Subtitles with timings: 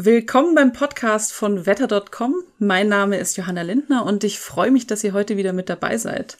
[0.00, 2.44] Willkommen beim Podcast von wetter.com.
[2.60, 5.96] Mein Name ist Johanna Lindner und ich freue mich, dass ihr heute wieder mit dabei
[5.98, 6.38] seid.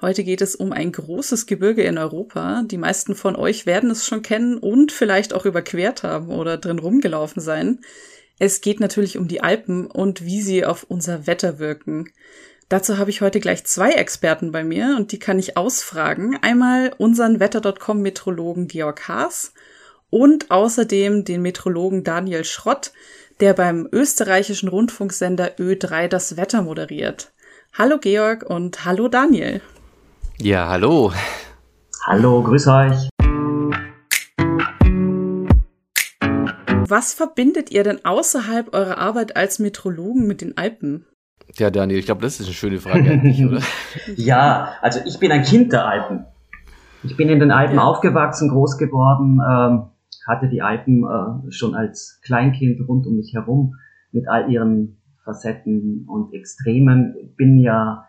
[0.00, 2.62] Heute geht es um ein großes Gebirge in Europa.
[2.66, 6.78] Die meisten von euch werden es schon kennen und vielleicht auch überquert haben oder drin
[6.78, 7.80] rumgelaufen sein.
[8.38, 12.12] Es geht natürlich um die Alpen und wie sie auf unser Wetter wirken.
[12.68, 16.38] Dazu habe ich heute gleich zwei Experten bei mir und die kann ich ausfragen.
[16.42, 19.52] Einmal unseren Wetter.com Metrologen Georg Haas
[20.10, 22.92] und außerdem den Metrologen Daniel Schrott,
[23.40, 27.32] der beim österreichischen Rundfunksender Ö3 das Wetter moderiert.
[27.78, 29.62] Hallo Georg und hallo Daniel.
[30.38, 31.12] Ja, hallo.
[32.06, 33.08] Hallo, grüß euch.
[36.88, 41.06] Was verbindet ihr denn außerhalb eurer Arbeit als Metrologen mit den Alpen?
[41.56, 43.60] Ja, Daniel, ich glaube, das ist eine schöne Frage eigentlich, oder?
[44.16, 46.26] ja, also ich bin ein Kind der Alpen.
[47.02, 47.82] Ich bin in den Alpen ja.
[47.82, 49.89] aufgewachsen, groß geworden, ähm,
[50.26, 53.74] hatte die Alpen äh, schon als Kleinkind rund um mich herum
[54.12, 57.14] mit all ihren Facetten und Extremen.
[57.36, 58.06] Bin ja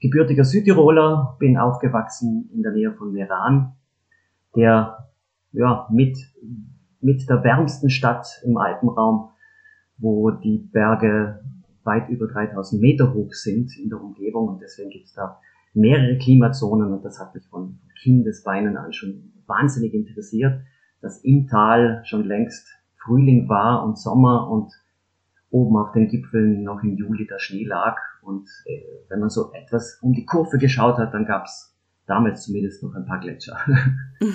[0.00, 3.74] gebürtiger Südtiroler, bin aufgewachsen in der Nähe von Meran,
[4.56, 5.08] der
[5.52, 6.18] ja mit,
[7.00, 9.30] mit der wärmsten Stadt im Alpenraum,
[9.98, 11.40] wo die Berge
[11.84, 15.38] weit über 3000 Meter hoch sind in der Umgebung und deswegen gibt es da
[15.74, 20.60] mehrere Klimazonen und das hat mich von Kindesbeinen an schon wahnsinnig interessiert
[21.04, 22.66] dass im Tal schon längst
[22.96, 24.72] Frühling war und Sommer und
[25.50, 27.96] oben auf den Gipfeln noch im Juli der Schnee lag.
[28.22, 32.44] Und äh, wenn man so etwas um die Kurve geschaut hat, dann gab es damals
[32.44, 33.58] zumindest noch ein paar Gletscher.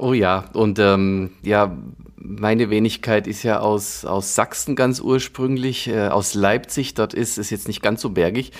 [0.00, 1.76] Oh ja, und ähm, ja,
[2.14, 6.94] meine Wenigkeit ist ja aus, aus Sachsen ganz ursprünglich, äh, aus Leipzig.
[6.94, 8.52] Dort ist es jetzt nicht ganz so bergig,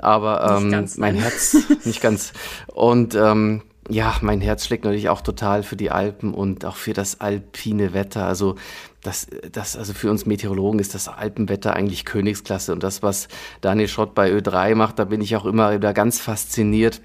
[0.00, 2.32] aber ähm, ganz, mein Herz nicht ganz.
[2.68, 6.94] Und ähm, ja, mein Herz schlägt natürlich auch total für die Alpen und auch für
[6.94, 8.26] das alpine Wetter.
[8.26, 8.56] Also
[9.02, 12.72] das, das, also für uns Meteorologen ist das Alpenwetter eigentlich Königsklasse.
[12.72, 13.28] Und das, was
[13.60, 17.02] Daniel Schrott bei Ö3 macht, da bin ich auch immer wieder ganz fasziniert,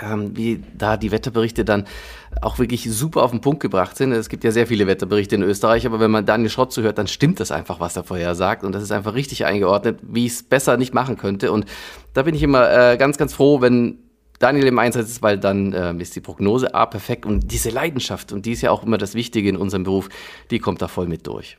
[0.00, 1.86] ähm, wie da die Wetterberichte dann
[2.40, 4.12] auch wirklich super auf den Punkt gebracht sind.
[4.12, 7.08] Es gibt ja sehr viele Wetterberichte in Österreich, aber wenn man Daniel Schrott zuhört, dann
[7.08, 8.62] stimmt das einfach, was er vorher sagt.
[8.62, 11.50] Und das ist einfach richtig eingeordnet, wie ich es besser nicht machen könnte.
[11.50, 11.66] Und
[12.14, 13.98] da bin ich immer äh, ganz, ganz froh, wenn
[14.40, 18.32] Daniel im Einsatz ist, weil dann ähm, ist die Prognose A perfekt und diese Leidenschaft,
[18.32, 20.08] und die ist ja auch immer das Wichtige in unserem Beruf,
[20.50, 21.56] die kommt da voll mit durch.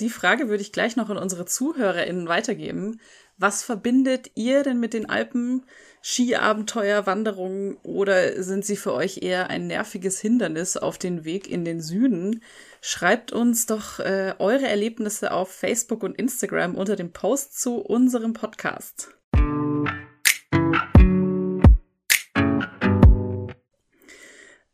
[0.00, 3.00] Die Frage würde ich gleich noch an unsere ZuhörerInnen weitergeben.
[3.36, 5.66] Was verbindet ihr denn mit den Alpen?
[6.02, 11.64] Skiabenteuer, Wanderungen oder sind sie für euch eher ein nerviges Hindernis auf den Weg in
[11.64, 12.44] den Süden?
[12.80, 18.34] Schreibt uns doch äh, eure Erlebnisse auf Facebook und Instagram unter dem Post zu unserem
[18.34, 19.16] Podcast.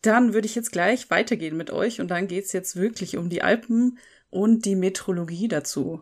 [0.02, 3.30] Dann würde ich jetzt gleich weitergehen mit euch und dann geht es jetzt wirklich um
[3.30, 3.98] die Alpen
[4.34, 6.00] und die Metrologie dazu.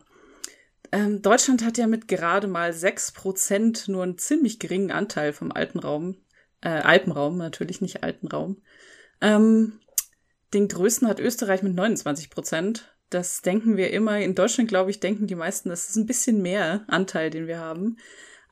[0.91, 6.17] Ähm, Deutschland hat ja mit gerade mal 6% nur einen ziemlich geringen Anteil vom Alpenraum,
[6.61, 8.63] äh, Alpenraum, natürlich nicht Alpenraum.
[9.21, 9.81] Ähm,
[10.55, 12.95] den größten hat Österreich mit 29 Prozent.
[13.11, 14.19] Das denken wir immer.
[14.19, 17.59] In Deutschland, glaube ich, denken die meisten, das ist ein bisschen mehr Anteil, den wir
[17.59, 17.99] haben.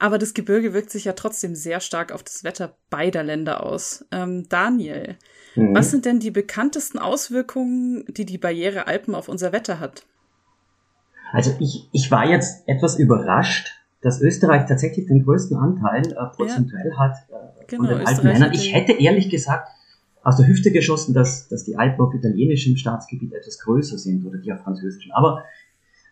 [0.01, 4.07] Aber das Gebirge wirkt sich ja trotzdem sehr stark auf das Wetter beider Länder aus.
[4.11, 5.17] Ähm, Daniel,
[5.55, 5.75] mhm.
[5.75, 10.07] was sind denn die bekanntesten Auswirkungen, die die Barriere Alpen auf unser Wetter hat?
[11.33, 16.93] Also ich, ich war jetzt etwas überrascht, dass Österreich tatsächlich den größten Anteil äh, prozentuell
[16.93, 16.99] ja.
[16.99, 18.53] hat äh, genau, von den Alpenländern.
[18.55, 19.69] Ich hätte ehrlich gesagt
[20.23, 24.39] aus der Hüfte geschossen, dass, dass die Alpen auf italienischem Staatsgebiet etwas größer sind oder
[24.39, 25.13] die auf französischem.
[25.13, 25.45] Aber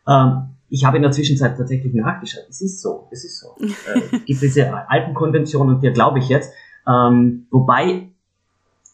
[0.06, 2.44] ähm, ich habe in der Zwischenzeit tatsächlich nachgeschaut.
[2.48, 3.56] Es ist so, es ist so.
[3.60, 6.52] Äh, es gibt diese Alpenkonvention und der glaube ich jetzt.
[6.86, 8.08] Ähm, wobei,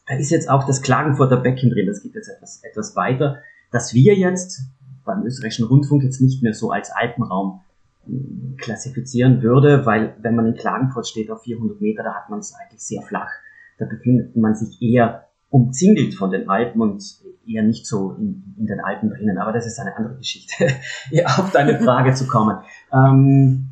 [0.06, 3.38] da ist jetzt auch das Klagenfurter Becken drin, das geht jetzt etwas, etwas weiter,
[3.70, 4.62] dass wir jetzt
[5.04, 7.60] beim österreichischen Rundfunk jetzt nicht mehr so als Alpenraum
[8.06, 12.38] hm, klassifizieren würde, weil wenn man in Klagenfurt steht auf 400 Meter, da hat man
[12.38, 13.30] es eigentlich sehr flach.
[13.78, 17.04] Da befindet man sich eher umzingelt von den Alpen und
[17.47, 19.39] eher nicht so in, in den Alpen drinnen.
[19.39, 20.66] Aber das ist eine andere Geschichte,
[21.27, 22.59] auf deine Frage zu kommen.
[22.92, 23.68] Ähm,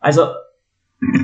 [0.00, 0.22] also,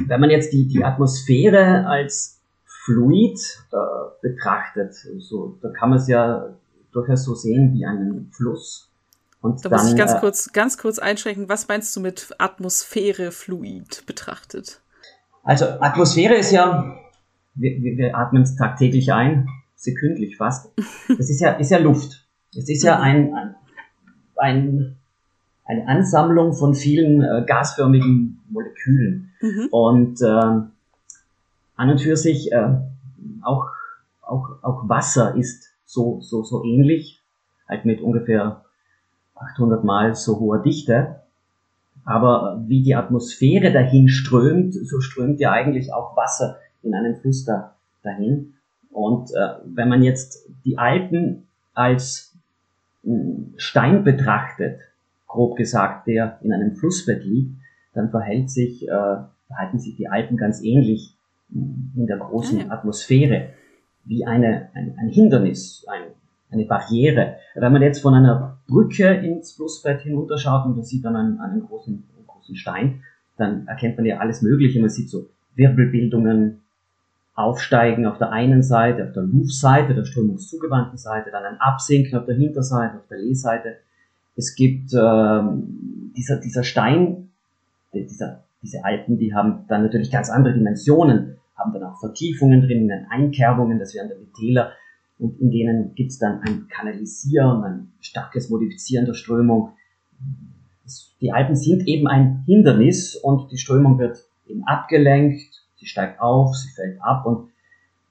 [0.06, 3.38] wenn man jetzt die, die Atmosphäre als Fluid
[3.72, 3.76] äh,
[4.20, 6.50] betrachtet, so, da kann man es ja
[6.92, 8.90] durchaus so sehen wie einen Fluss.
[9.40, 11.48] Und da dann, muss ich ganz äh, kurz, ganz kurz einschränken.
[11.48, 14.82] Was meinst du mit Atmosphäre fluid betrachtet?
[15.44, 16.94] Also Atmosphäre ist ja
[17.54, 20.72] wir, wir, wir atmen es tagtäglich ein, sekündlich fast.
[21.08, 22.26] Das ist ja, ist ja Luft.
[22.56, 23.54] Es ist ja ein, ein,
[24.36, 24.96] ein
[25.64, 29.32] eine Ansammlung von vielen äh, gasförmigen Molekülen.
[29.40, 29.68] Mhm.
[29.70, 30.26] Und äh,
[31.76, 32.76] an und für sich äh,
[33.42, 33.68] auch,
[34.22, 37.22] auch, auch Wasser ist so, so, so ähnlich,
[37.68, 38.64] halt mit ungefähr
[39.34, 41.20] 800 mal so hoher Dichte.
[42.04, 47.46] Aber wie die Atmosphäre dahin strömt, so strömt ja eigentlich auch Wasser in einem Fluss
[47.46, 48.53] da, dahin.
[48.94, 52.32] Und äh, wenn man jetzt die Alpen als
[53.02, 54.78] hm, Stein betrachtet,
[55.26, 57.56] grob gesagt, der in einem Flussbett liegt,
[57.92, 59.16] dann verhält sich, äh,
[59.48, 61.16] verhalten sich die Alpen ganz ähnlich
[61.52, 63.48] hm, in der großen ah, Atmosphäre
[64.04, 66.12] wie eine, ein, ein Hindernis, ein,
[66.52, 67.38] eine Barriere.
[67.56, 71.66] Wenn man jetzt von einer Brücke ins Flussbett hinunterschaut und man sieht dann einen, einen,
[71.66, 73.02] großen, einen großen Stein,
[73.36, 74.80] dann erkennt man ja alles Mögliche.
[74.80, 75.26] Man sieht so
[75.56, 76.60] Wirbelbildungen
[77.34, 82.26] aufsteigen auf der einen Seite, auf der Luftseite, der strömungszugewandten Seite, dann ein Absinken auf
[82.26, 83.76] der Hinterseite, auf der Lehseite.
[84.36, 87.30] Es gibt ähm, dieser, dieser Stein,
[87.92, 92.90] dieser, diese Alpen, die haben dann natürlich ganz andere Dimensionen, haben dann auch Vertiefungen drin,
[93.10, 94.72] Einkerbungen, das wären dann die Täler
[95.18, 99.70] und in denen gibt es dann ein Kanalisieren, ein starkes Modifizieren der Strömung.
[101.20, 106.54] Die Alpen sind eben ein Hindernis und die Strömung wird eben abgelenkt, sie steigt auf,
[106.54, 107.50] sie fällt ab und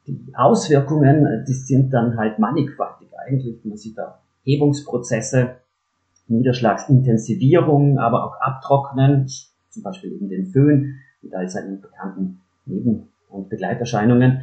[0.06, 3.64] die Auswirkungen, die sind dann halt mannigfaltig eigentlich.
[3.64, 5.56] Man sieht da Hebungsprozesse,
[6.28, 9.28] Niederschlagsintensivierung, aber auch Abtrocknen,
[9.70, 14.42] zum Beispiel eben den Föhn mit all seinen bekannten Neben- und Begleiterscheinungen.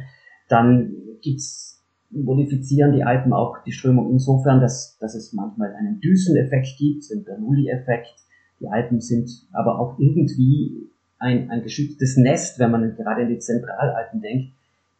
[0.49, 1.79] Dann gibt's
[2.09, 7.23] modifizieren die Alpen auch die Strömung insofern, dass, dass es manchmal einen Düseneffekt gibt, den
[7.23, 8.13] Bernoulli-Effekt.
[8.59, 10.90] Die Alpen sind aber auch irgendwie
[11.21, 14.51] ein, ein geschütztes Nest, wenn man gerade in die Zentralalpen denkt.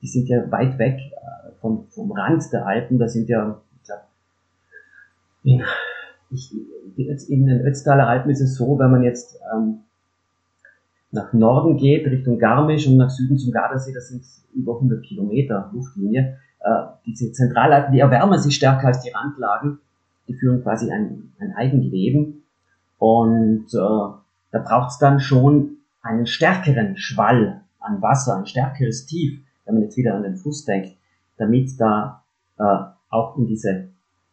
[0.01, 2.99] Die sind ja weit weg äh, vom, vom Rand der Alpen.
[2.99, 4.03] Da sind ja, ich glaube,
[5.43, 5.63] in,
[6.29, 9.79] ich, in den Ötztaler Alpen ist es so, wenn man jetzt ähm,
[11.11, 15.71] nach Norden geht, Richtung Garmisch und nach Süden zum Gardasee, das sind über 100 Kilometer
[15.73, 19.79] Luftlinie, äh, diese Zentralalpen, die erwärmen sich stärker als die Randlagen,
[20.27, 22.43] die führen quasi ein, ein Eigenleben
[22.99, 23.77] und äh,
[24.51, 29.83] da braucht es dann schon einen stärkeren Schwall an Wasser, ein stärkeres Tief, wenn man
[29.83, 30.95] jetzt wieder an den Fluss denkt,
[31.37, 32.23] damit da
[32.57, 32.63] äh,
[33.09, 33.89] auch in, diese,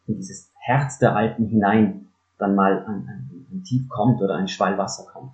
[0.07, 4.49] in dieses Herz der Alpen hinein dann mal ein, ein, ein Tief kommt oder ein
[4.49, 5.33] Schwall Wasser kommt.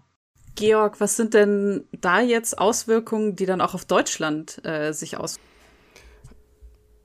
[0.57, 5.54] Georg, was sind denn da jetzt Auswirkungen, die dann auch auf Deutschland äh, sich auswirken?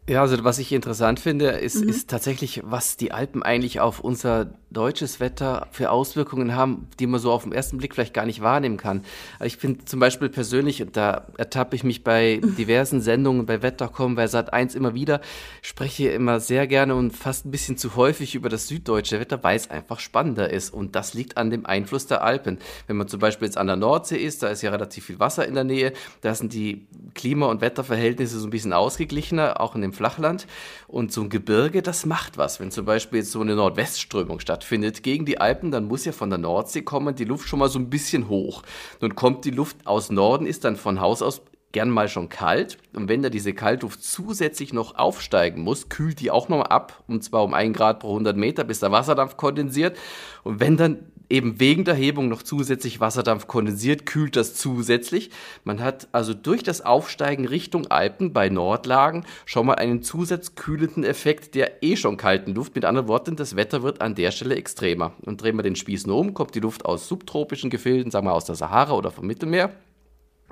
[0.09, 1.89] Ja, also was ich interessant finde, ist, mhm.
[1.89, 7.19] ist tatsächlich, was die Alpen eigentlich auf unser deutsches Wetter für Auswirkungen haben, die man
[7.19, 9.03] so auf den ersten Blick vielleicht gar nicht wahrnehmen kann.
[9.37, 13.61] Also ich finde zum Beispiel persönlich, und da ertappe ich mich bei diversen Sendungen bei
[13.61, 15.21] Wettercom, bei Sat1 immer wieder,
[15.61, 19.57] spreche immer sehr gerne und fast ein bisschen zu häufig über das süddeutsche Wetter, weil
[19.57, 20.73] es einfach spannender ist.
[20.73, 22.57] Und das liegt an dem Einfluss der Alpen.
[22.87, 25.47] Wenn man zum Beispiel jetzt an der Nordsee ist, da ist ja relativ viel Wasser
[25.47, 29.81] in der Nähe, da sind die Klima- und Wetterverhältnisse so ein bisschen ausgeglichener, auch in
[29.81, 30.47] dem Flachland.
[30.87, 32.61] Und so ein Gebirge, das macht was.
[32.61, 36.29] Wenn zum Beispiel jetzt so eine Nordwestströmung stattfindet gegen die Alpen, dann muss ja von
[36.29, 38.63] der Nordsee kommen die Luft schon mal so ein bisschen hoch.
[39.01, 41.41] Nun kommt die Luft aus Norden, ist dann von Haus aus
[41.73, 42.77] gern mal schon kalt.
[42.95, 47.03] Und wenn da diese Kaltluft zusätzlich noch aufsteigen muss, kühlt die auch noch mal ab.
[47.07, 49.97] Und zwar um 1 Grad pro 100 Meter, bis der Wasserdampf kondensiert.
[50.43, 55.29] Und wenn dann eben wegen der Hebung noch zusätzlich Wasserdampf kondensiert, kühlt das zusätzlich.
[55.63, 61.55] Man hat also durch das Aufsteigen Richtung Alpen bei Nordlagen schon mal einen zusatzkühlenden Effekt
[61.55, 62.75] der eh schon kalten Luft.
[62.75, 65.13] Mit anderen Worten, das Wetter wird an der Stelle extremer.
[65.21, 68.33] Und drehen wir den Spieß nur um, kommt die Luft aus subtropischen Gefilden, sagen wir
[68.33, 69.71] aus der Sahara oder vom Mittelmeer.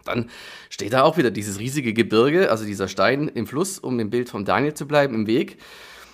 [0.05, 0.29] Dann
[0.69, 4.29] steht da auch wieder dieses riesige Gebirge, also dieser Stein im Fluss, um im Bild
[4.29, 5.57] von Daniel zu bleiben, im Weg.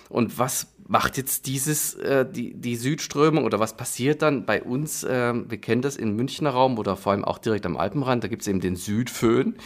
[0.08, 5.04] Und was macht jetzt dieses, äh, die, die Südströmung oder was passiert dann bei uns?
[5.04, 8.28] Äh, wir kennen das im Münchner Raum oder vor allem auch direkt am Alpenrand, da
[8.28, 9.56] gibt es eben den Südföhn.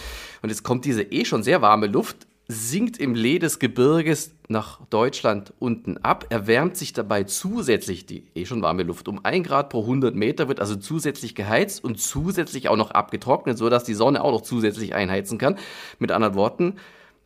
[0.42, 4.80] Und jetzt kommt diese eh schon sehr warme Luft, sinkt im Lee des Gebirges nach
[4.86, 9.68] Deutschland unten ab, erwärmt sich dabei zusätzlich die eh schon warme Luft um 1 Grad
[9.68, 14.22] pro 100 Meter, wird also zusätzlich geheizt und zusätzlich auch noch abgetrocknet, sodass die Sonne
[14.24, 15.58] auch noch zusätzlich einheizen kann.
[15.98, 16.76] Mit anderen Worten,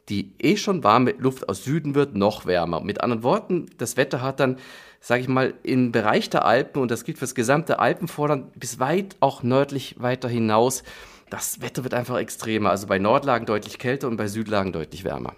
[0.09, 2.81] die eh schon warme Luft aus Süden wird noch wärmer.
[2.81, 4.59] Mit anderen Worten, das Wetter hat dann,
[5.01, 8.79] sage ich mal, im Bereich der Alpen, und das gilt für das gesamte Alpenvorland, bis
[8.79, 10.83] weit auch nördlich weiter hinaus,
[11.31, 12.71] das Wetter wird einfach extremer.
[12.71, 15.35] Also bei Nordlagen deutlich kälter und bei Südlagen deutlich wärmer.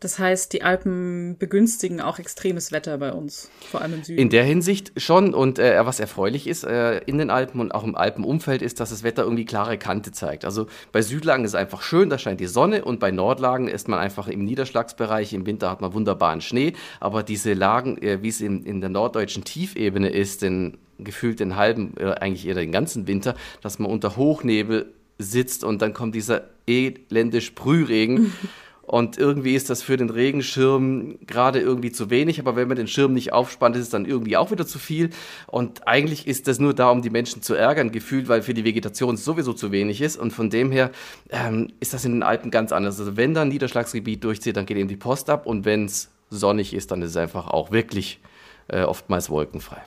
[0.00, 4.18] Das heißt, die Alpen begünstigen auch extremes Wetter bei uns, vor allem im Süden.
[4.18, 5.32] In der Hinsicht schon.
[5.32, 8.90] Und äh, was erfreulich ist äh, in den Alpen und auch im Alpenumfeld ist, dass
[8.90, 10.44] das Wetter irgendwie klare Kante zeigt.
[10.44, 13.88] Also bei Südlagen ist es einfach schön, da scheint die Sonne und bei Nordlagen ist
[13.88, 15.32] man einfach im Niederschlagsbereich.
[15.32, 16.74] Im Winter hat man wunderbaren Schnee.
[17.00, 21.56] Aber diese Lagen, äh, wie es in, in der norddeutschen Tiefebene ist, den gefühlt den
[21.56, 26.14] halben, äh, eigentlich eher den ganzen Winter, dass man unter Hochnebel sitzt und dann kommt
[26.14, 28.32] dieser elende Sprühregen.
[28.86, 32.86] Und irgendwie ist das für den Regenschirm gerade irgendwie zu wenig, aber wenn man den
[32.86, 35.10] Schirm nicht aufspannt, ist es dann irgendwie auch wieder zu viel.
[35.46, 38.64] Und eigentlich ist das nur da, um die Menschen zu ärgern, gefühlt, weil für die
[38.64, 40.16] Vegetation sowieso zu wenig ist.
[40.16, 40.90] Und von dem her
[41.30, 43.00] ähm, ist das in den Alpen ganz anders.
[43.00, 45.46] Also wenn da ein Niederschlagsgebiet durchzieht, dann geht eben die Post ab.
[45.46, 48.20] Und wenn es sonnig ist, dann ist es einfach auch wirklich
[48.68, 49.82] äh, oftmals wolkenfrei.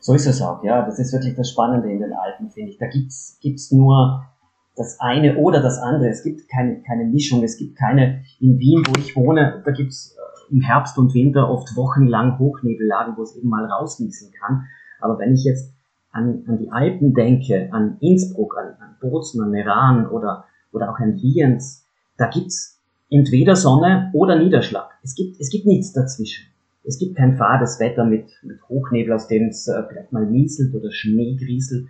[0.00, 0.84] So ist es auch, ja.
[0.84, 2.78] Das ist wirklich das Spannende in den Alpen, finde ich.
[2.78, 4.24] Da gibt's gibt's nur
[4.76, 6.10] das eine oder das andere.
[6.10, 7.42] Es gibt keine, keine Mischung.
[7.42, 11.50] Es gibt keine, in Wien, wo ich wohne, da gibt's äh, im Herbst und Winter
[11.50, 14.66] oft wochenlang Hochnebellagen, wo es eben mal rausnieseln kann.
[15.00, 15.72] Aber wenn ich jetzt
[16.12, 20.98] an, an die Alpen denke, an Innsbruck, an, an Bozen, an Meran oder, oder auch
[20.98, 22.80] an Lienz, da gibt's
[23.10, 24.90] entweder Sonne oder Niederschlag.
[25.02, 26.46] Es gibt, es gibt nichts dazwischen.
[26.84, 30.74] Es gibt kein fades Wetter mit, mit Hochnebel, aus dem es äh, vielleicht mal nieselt
[30.74, 31.86] oder Schnee grieselt.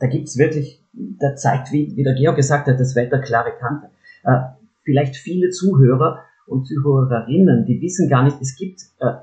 [0.00, 3.88] Da gibt's wirklich, da zeigt, wie, wie der Georg gesagt hat, das Wetter klare Kante.
[4.24, 4.40] Äh,
[4.84, 9.14] vielleicht viele Zuhörer und Zuhörerinnen, die wissen gar nicht, es gibt äh,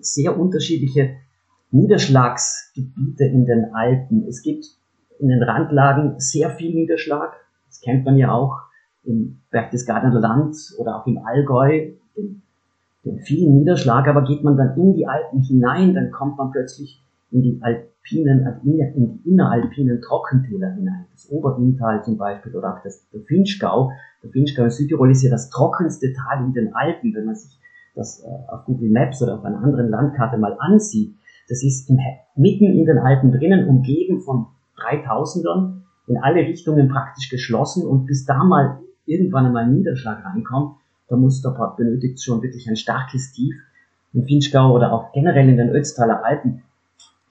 [0.00, 1.16] sehr unterschiedliche
[1.70, 4.26] Niederschlagsgebiete in den Alpen.
[4.28, 4.66] Es gibt
[5.18, 7.32] in den Randlagen sehr viel Niederschlag.
[7.68, 8.58] Das kennt man ja auch
[9.04, 12.42] im Berchtesgadener Land oder auch im Allgäu, den
[13.04, 17.00] den vielen Niederschlag, aber geht man dann in die Alpen hinein, dann kommt man plötzlich
[17.32, 21.06] in die alpinen, in die inneralpinen Trockentäler hinein.
[21.12, 23.90] Das Oberinntal zum Beispiel oder auch das, der Finchgau.
[24.22, 27.58] Der Finchgau in Südtirol ist ja das trockenste Tal in den Alpen, wenn man sich
[27.94, 31.14] das äh, auf Google Maps oder auf einer anderen Landkarte mal ansieht.
[31.48, 31.98] Das ist im,
[32.36, 34.46] mitten in den Alpen drinnen, umgeben von
[34.78, 40.76] 3000ern, in alle Richtungen praktisch geschlossen und bis da mal irgendwann einmal Niederschlag reinkommt,
[41.08, 43.54] da muss, da benötigt schon wirklich ein starkes Tief.
[44.14, 46.62] Im Finchgau oder auch generell in den Ötztaler Alpen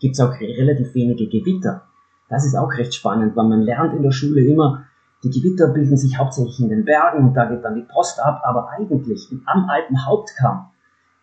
[0.01, 1.83] gibt es auch relativ wenige Gewitter.
[2.27, 4.85] Das ist auch recht spannend, weil man lernt in der Schule immer,
[5.23, 8.41] die Gewitter bilden sich hauptsächlich in den Bergen und da geht dann die Post ab,
[8.43, 10.71] aber eigentlich am Alpenhauptkamm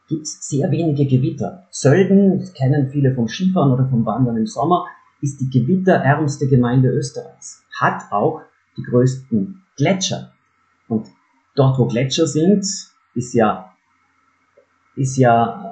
[0.09, 1.67] gibt es sehr wenige Gewitter.
[1.71, 4.87] Sölden, das kennen viele vom Skifahren oder vom Wandern im Sommer,
[5.21, 8.43] ist die gewitterärmste Gemeinde Österreichs, hat auch
[8.77, 10.31] die größten Gletscher.
[10.87, 11.09] Und
[11.57, 12.65] dort, wo Gletscher sind,
[13.15, 13.75] ist ja,
[14.95, 15.68] ist ja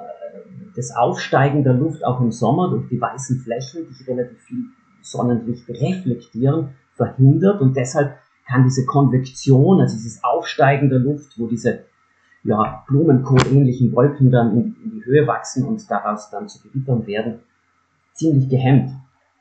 [0.77, 4.65] das Aufsteigen der Luft auch im Sommer durch die weißen Flächen, die relativ viel
[5.01, 8.15] Sonnenlicht reflektieren, verhindert und deshalb
[8.47, 11.85] kann diese Konvektion, also dieses Aufsteigen der Luft, wo diese
[12.43, 17.39] ja, Blumenkohl-ähnlichen Wolken dann in, in, die Höhe wachsen und daraus dann zu Gewittern werden,
[18.13, 18.91] ziemlich gehemmt.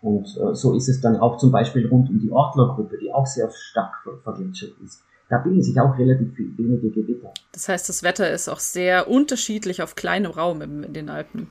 [0.01, 3.27] Und äh, so ist es dann auch zum Beispiel rund um die Ortlergruppe, die auch
[3.27, 7.33] sehr stark vergletschert ist da bilden sich auch relativ wenige Gewitter.
[7.53, 11.49] Das heißt, das Wetter ist auch sehr unterschiedlich auf kleinem Raum in den Alpen.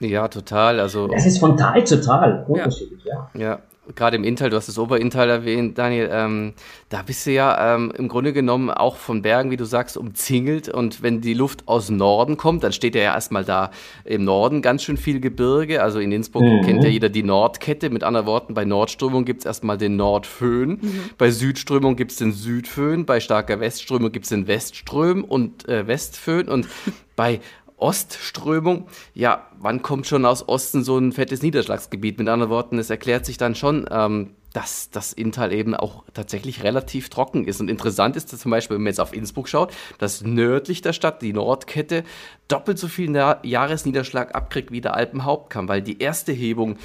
[0.00, 0.80] Ja, total.
[0.80, 3.30] Also es ist von Tal zu Tal unterschiedlich, ja.
[3.34, 3.62] Ja, ja
[3.94, 6.52] gerade im Inntal, du hast das Oberintal erwähnt, Daniel, ähm,
[6.88, 10.68] da bist du ja ähm, im Grunde genommen auch von Bergen, wie du sagst, umzingelt.
[10.68, 13.70] Und wenn die Luft aus Norden kommt, dann steht ja erstmal da
[14.04, 15.82] im Norden ganz schön viel Gebirge.
[15.82, 16.62] Also in Innsbruck mhm.
[16.64, 17.90] kennt ja jeder die Nordkette.
[17.90, 20.78] Mit anderen Worten, bei Nordströmung gibt es erstmal den Nordföhn.
[20.80, 21.10] Mhm.
[21.18, 23.04] Bei Südströmung gibt es den Südföhn.
[23.04, 26.48] Bei starker Westströmung gibt es den Westström und äh, Westföhn.
[26.48, 26.68] Und
[27.16, 27.40] bei
[27.82, 28.86] Ostströmung.
[29.12, 32.18] Ja, wann kommt schon aus Osten so ein fettes Niederschlagsgebiet?
[32.18, 36.62] Mit anderen Worten, es erklärt sich dann schon, ähm, dass das Inntal eben auch tatsächlich
[36.62, 37.60] relativ trocken ist.
[37.60, 40.92] Und interessant ist dass zum Beispiel, wenn man jetzt auf Innsbruck schaut, dass nördlich der
[40.92, 42.04] Stadt, die Nordkette,
[42.48, 46.76] doppelt so viel Jahresniederschlag abkriegt wie der Alpenhauptkamm, weil die erste Hebung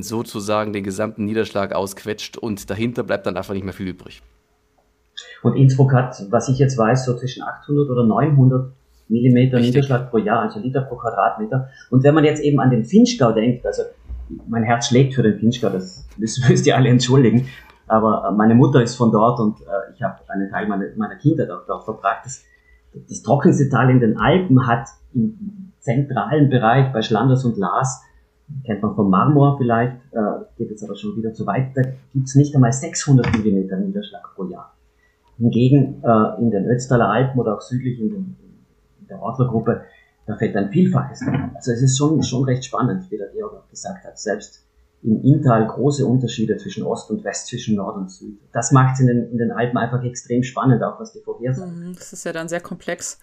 [0.00, 4.22] sozusagen den gesamten Niederschlag ausquetscht und dahinter bleibt dann einfach nicht mehr viel übrig.
[5.42, 8.72] Und Innsbruck hat, was ich jetzt weiß, so zwischen 800 oder 900
[9.08, 9.74] Millimeter Richtig.
[9.74, 11.68] Niederschlag pro Jahr, also Liter pro Quadratmeter.
[11.90, 13.82] Und wenn man jetzt eben an den Finchgau denkt, also
[14.48, 17.48] mein Herz schlägt für den Finchgau, das müsst ihr alle entschuldigen,
[17.86, 21.16] aber äh, meine Mutter ist von dort und äh, ich habe einen Teil meiner, meiner
[21.16, 22.24] Kindheit auch dort verbracht.
[22.24, 22.44] Das,
[23.08, 28.02] das trockenste Tal in den Alpen hat im zentralen Bereich bei Schlanders und Lars,
[28.64, 31.82] kennt man vom Marmor vielleicht, äh, geht jetzt aber schon wieder zu weit, da
[32.12, 34.74] gibt's nicht einmal 600 Millimeter Niederschlag pro Jahr.
[35.38, 38.36] Hingegen äh, in den Ötztaler Alpen oder auch südlich in den,
[39.12, 39.84] der Ortlergruppe,
[40.26, 41.52] da fällt ein Vielfaches dran.
[41.54, 44.18] Also es ist schon, schon recht spannend, wie der Georg auch gesagt hat.
[44.18, 44.64] Selbst
[45.02, 48.38] im Inntal große Unterschiede zwischen Ost und West, zwischen Nord und Süd.
[48.52, 51.88] Das macht es in den, in den Alpen einfach extrem spannend, auch was die Vorhersagen.
[51.88, 53.18] Mhm, das ist ja dann sehr komplex.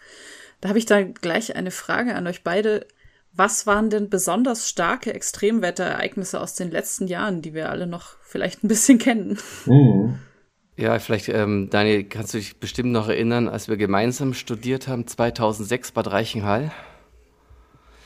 [0.60, 2.86] Da habe ich da gleich eine Frage an euch beide.
[3.32, 8.64] Was waren denn besonders starke Extremwetterereignisse aus den letzten Jahren, die wir alle noch vielleicht
[8.64, 9.38] ein bisschen kennen?
[9.66, 10.20] Mhm.
[10.80, 15.06] Ja, vielleicht, ähm, Daniel, kannst du dich bestimmt noch erinnern, als wir gemeinsam studiert haben,
[15.06, 16.72] 2006 Bad Reichenhall?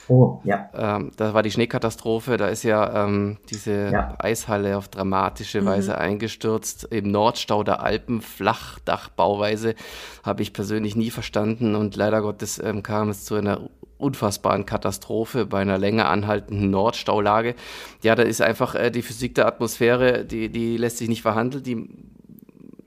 [0.08, 0.72] Oh, ja.
[0.74, 4.16] Ähm, da war die Schneekatastrophe, da ist ja ähm, diese ja.
[4.18, 5.66] Eishalle auf dramatische mhm.
[5.68, 6.86] Weise eingestürzt.
[6.86, 9.76] Im Nordstau der Alpen, Flachdachbauweise,
[10.24, 15.46] habe ich persönlich nie verstanden und leider Gottes ähm, kam es zu einer unfassbaren Katastrophe
[15.46, 17.54] bei einer länger anhaltenden Nordstaulage.
[18.02, 21.64] Ja, da ist einfach äh, die Physik der Atmosphäre, die, die lässt sich nicht verhandeln.
[21.64, 21.88] Die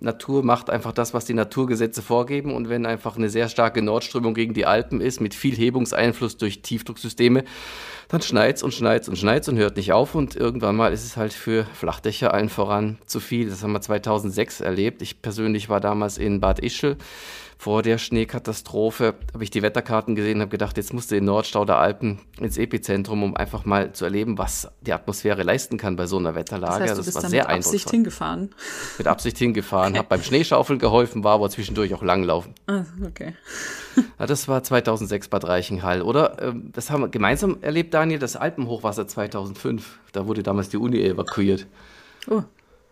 [0.00, 2.54] Natur macht einfach das, was die Naturgesetze vorgeben.
[2.54, 6.62] Und wenn einfach eine sehr starke Nordströmung gegen die Alpen ist, mit viel Hebungseinfluss durch
[6.62, 7.44] Tiefdrucksysteme,
[8.08, 10.14] dann schneit's und schneit's und schneit's und hört nicht auf.
[10.14, 13.48] Und irgendwann mal ist es halt für Flachdächer allen voran zu viel.
[13.48, 15.02] Das haben wir 2006 erlebt.
[15.02, 16.96] Ich persönlich war damals in Bad Ischl
[17.58, 21.24] vor der Schneekatastrophe habe ich die Wetterkarten gesehen und habe gedacht, jetzt musst du in
[21.24, 25.96] Nordstau der Alpen ins Epizentrum, um einfach mal zu erleben, was die Atmosphäre leisten kann
[25.96, 26.80] bei so einer Wetterlage.
[26.80, 28.54] Das, heißt, du das war dann sehr mit Absicht hingefahren.
[28.98, 29.98] Mit Absicht hingefahren, okay.
[29.98, 32.54] habe beim Schneeschaufeln geholfen, war aber zwischendurch auch langlaufen.
[32.66, 33.34] Ah, okay.
[34.18, 36.42] ja, das war 2006 Bad Reichenhall, oder?
[36.42, 39.98] Ähm, das haben wir gemeinsam erlebt, Daniel, das Alpenhochwasser 2005.
[40.12, 41.66] Da wurde damals die Uni evakuiert.
[42.28, 42.42] Oh.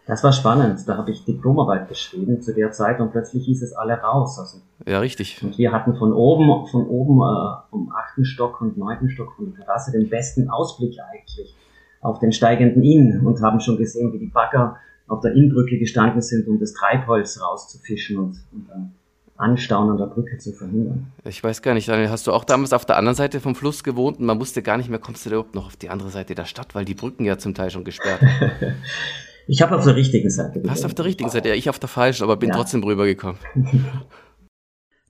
[0.06, 0.86] Das war spannend.
[0.86, 4.38] Da habe ich Diplomarbeit geschrieben zu der Zeit und plötzlich hieß es alle raus.
[4.38, 5.42] Also, ja, richtig.
[5.42, 9.46] Und wir hatten von oben, von oben äh, vom achten Stock und neunten Stock von
[9.46, 11.54] der Terrasse den besten Ausblick eigentlich
[12.02, 14.76] auf den steigenden Inn und haben schon gesehen, wie die Bagger
[15.08, 18.94] auf der Innenbrücke gestanden sind, um das Treibholz rauszufischen und, und dann
[19.36, 21.12] Anstauen an der Brücke zu verhindern.
[21.24, 23.82] Ich weiß gar nicht, Daniel, hast du auch damals auf der anderen Seite vom Fluss
[23.82, 26.34] gewohnt und man wusste gar nicht mehr, kommst du überhaupt noch auf die andere Seite
[26.34, 28.52] der Stadt, weil die Brücken ja zum Teil schon gesperrt waren.
[29.46, 30.60] Ich habe auf der richtigen Seite.
[30.60, 32.56] Du hast auf der richtigen Seite, ja, ich auf der falschen, aber bin ja.
[32.56, 33.38] trotzdem rübergekommen.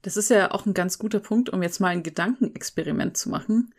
[0.03, 3.73] Das ist ja auch ein ganz guter Punkt, um jetzt mal ein Gedankenexperiment zu machen.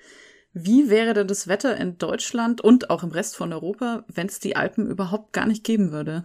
[0.53, 4.39] Wie wäre denn das Wetter in Deutschland und auch im Rest von Europa, wenn es
[4.39, 6.23] die Alpen überhaupt gar nicht geben würde?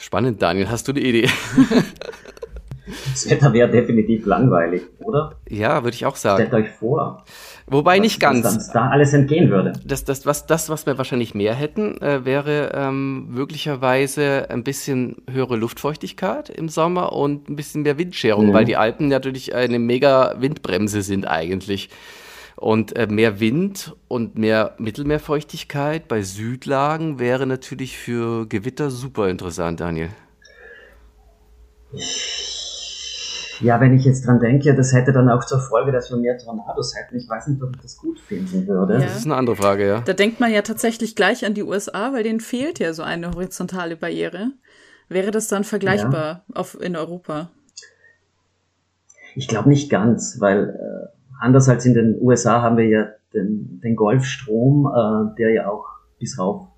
[0.00, 0.70] Spannend, Daniel.
[0.70, 1.30] Hast du eine Idee?
[3.12, 5.36] Das Wetter wäre definitiv langweilig, oder?
[5.48, 6.46] Ja, würde ich auch sagen.
[6.46, 7.24] Stellt euch vor.
[7.66, 8.44] Wobei was, nicht ganz.
[8.44, 9.72] Was da alles entgehen würde.
[9.84, 15.22] Das, das, was, das, was wir wahrscheinlich mehr hätten, äh, wäre ähm, möglicherweise ein bisschen
[15.30, 18.52] höhere Luftfeuchtigkeit im Sommer und ein bisschen mehr Windscherung, mhm.
[18.52, 21.90] weil die Alpen natürlich eine mega Windbremse sind eigentlich.
[22.56, 29.80] Und äh, mehr Wind und mehr Mittelmeerfeuchtigkeit bei Südlagen wäre natürlich für Gewitter super interessant,
[29.80, 30.10] Daniel.
[33.60, 36.38] Ja, wenn ich jetzt dran denke, das hätte dann auch zur Folge, dass wir mehr
[36.38, 37.16] Tornados hätten.
[37.16, 38.94] Ich weiß nicht, ob ich das gut finden würde.
[38.94, 39.00] Ja.
[39.00, 40.00] Das ist eine andere Frage, ja.
[40.00, 43.32] Da denkt man ja tatsächlich gleich an die USA, weil denen fehlt ja so eine
[43.32, 44.52] horizontale Barriere.
[45.08, 46.56] Wäre das dann vergleichbar ja.
[46.56, 47.50] auf, in Europa?
[49.34, 51.08] Ich glaube nicht ganz, weil äh,
[51.40, 55.84] anders als in den USA haben wir ja den, den Golfstrom, äh, der ja auch
[56.18, 56.68] bis rauf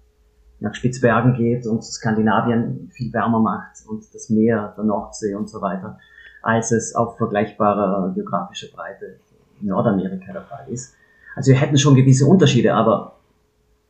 [0.59, 5.61] nach Spitzbergen geht und Skandinavien viel wärmer macht und das Meer, der Nordsee und so
[5.61, 5.99] weiter
[6.43, 9.17] als es auf vergleichbarer geografischer Breite
[9.61, 10.95] in Nordamerika der Fall ist.
[11.35, 13.17] Also wir hätten schon gewisse Unterschiede, aber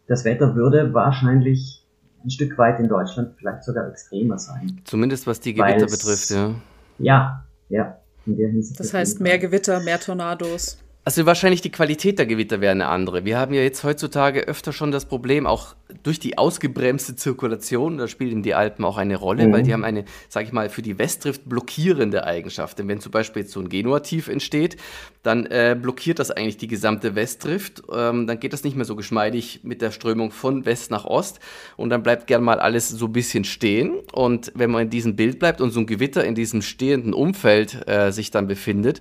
[0.06, 1.84] das Wetter würde wahrscheinlich
[2.24, 4.80] ein Stück weit in Deutschland vielleicht sogar extremer sein.
[4.84, 6.54] Zumindest was die Gewitter betrifft, ja.
[6.98, 7.96] Ja, ja.
[8.26, 10.78] das heißt mehr Gewitter, mehr Tornados.
[11.04, 13.24] Also wahrscheinlich die Qualität der Gewitter wäre eine andere.
[13.24, 18.06] Wir haben ja jetzt heutzutage öfter schon das Problem, auch durch die ausgebremste Zirkulation, da
[18.06, 19.52] spielen die Alpen auch eine Rolle, mhm.
[19.52, 22.78] weil die haben eine, sage ich mal, für die Westdrift blockierende Eigenschaft.
[22.78, 24.76] Denn wenn zum Beispiel jetzt so ein Genua-Tief entsteht,
[25.24, 27.82] dann äh, blockiert das eigentlich die gesamte Westdrift.
[27.92, 31.40] Ähm, dann geht das nicht mehr so geschmeidig mit der Strömung von West nach Ost
[31.76, 33.98] und dann bleibt gern mal alles so ein bisschen stehen.
[34.12, 37.88] Und wenn man in diesem Bild bleibt und so ein Gewitter in diesem stehenden Umfeld
[37.88, 39.00] äh, sich dann befindet,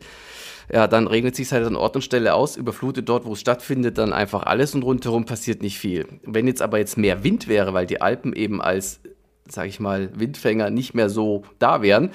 [0.73, 3.97] ja, dann regnet sich halt an Ort und Stelle aus, überflutet dort, wo es stattfindet,
[3.97, 6.05] dann einfach alles und rundherum passiert nicht viel.
[6.23, 9.01] Wenn jetzt aber jetzt mehr Wind wäre, weil die Alpen eben als,
[9.49, 12.11] sag ich mal, Windfänger nicht mehr so da wären,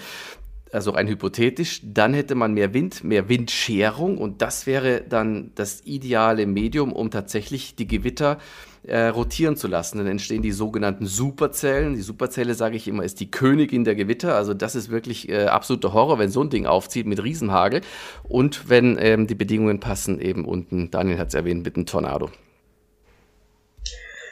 [0.73, 5.83] also rein hypothetisch, dann hätte man mehr Wind, mehr Windscherung und das wäre dann das
[5.85, 8.39] ideale Medium, um tatsächlich die Gewitter äh,
[8.95, 9.99] rotieren zu lassen.
[9.99, 11.95] Dann entstehen die sogenannten Superzellen.
[11.95, 14.35] Die Superzelle, sage ich immer, ist die Königin der Gewitter.
[14.35, 17.81] Also das ist wirklich äh, absoluter Horror, wenn so ein Ding aufzieht mit Riesenhagel.
[18.25, 22.31] Und wenn ähm, die Bedingungen passen, eben unten, Daniel hat es erwähnt, mit einem Tornado.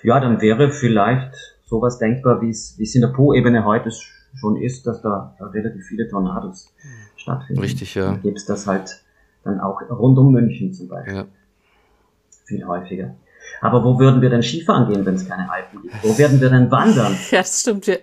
[0.02, 3.90] Ja, dann wäre vielleicht sowas denkbar, wie es in der Po-Ebene heute
[4.34, 6.74] schon ist, dass da, da relativ viele Tornados
[7.16, 7.62] stattfinden.
[7.62, 8.12] Richtig, ja.
[8.12, 9.02] Dann gibt es das halt
[9.44, 11.14] dann auch rund um München zum Beispiel.
[11.14, 11.26] Ja.
[12.46, 13.14] Viel häufiger.
[13.64, 15.94] Aber wo würden wir denn Skifahren gehen, wenn es keine Alpen gibt?
[16.02, 17.16] Wo werden wir denn wandern?
[17.30, 17.90] Ja, das stimmt.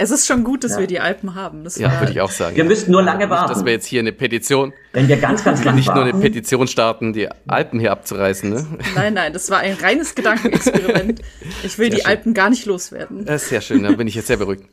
[0.00, 0.78] Es ist schon gut, dass ja.
[0.78, 1.64] wir die Alpen haben.
[1.64, 2.54] Das ja, würde ich auch sagen.
[2.54, 2.68] Wir ja.
[2.68, 3.48] müssten nur lange warten.
[3.48, 4.72] Nicht, dass wir jetzt hier eine Petition.
[4.92, 8.64] Wenn wir ganz, ganz lange Nicht nur eine Petition starten, die Alpen hier abzureißen, ne?
[8.94, 11.20] Nein, nein, das war ein reines Gedankenexperiment.
[11.64, 12.06] Ich will sehr die schön.
[12.06, 13.24] Alpen gar nicht loswerden.
[13.24, 14.68] Das ist sehr schön, da bin ich jetzt sehr beruhigt.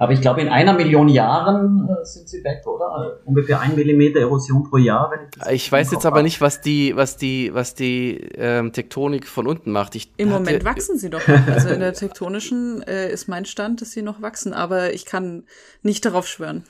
[0.00, 2.92] Aber ich glaube, in einer Million Jahren äh, sind sie weg, oder?
[2.92, 5.12] Also ungefähr ein Millimeter Erosion pro Jahr.
[5.46, 9.48] ich, ich weiß jetzt aber nicht, was die, was die, was die ähm, Tektonik von
[9.48, 9.96] unten macht.
[9.96, 11.26] Ich Im hatte, Moment wachsen sie doch.
[11.26, 11.48] Noch.
[11.48, 15.44] Also in der tektonischen äh, ist mein Stand, dass sie noch wachsen, aber ich kann
[15.82, 16.62] nicht darauf schwören.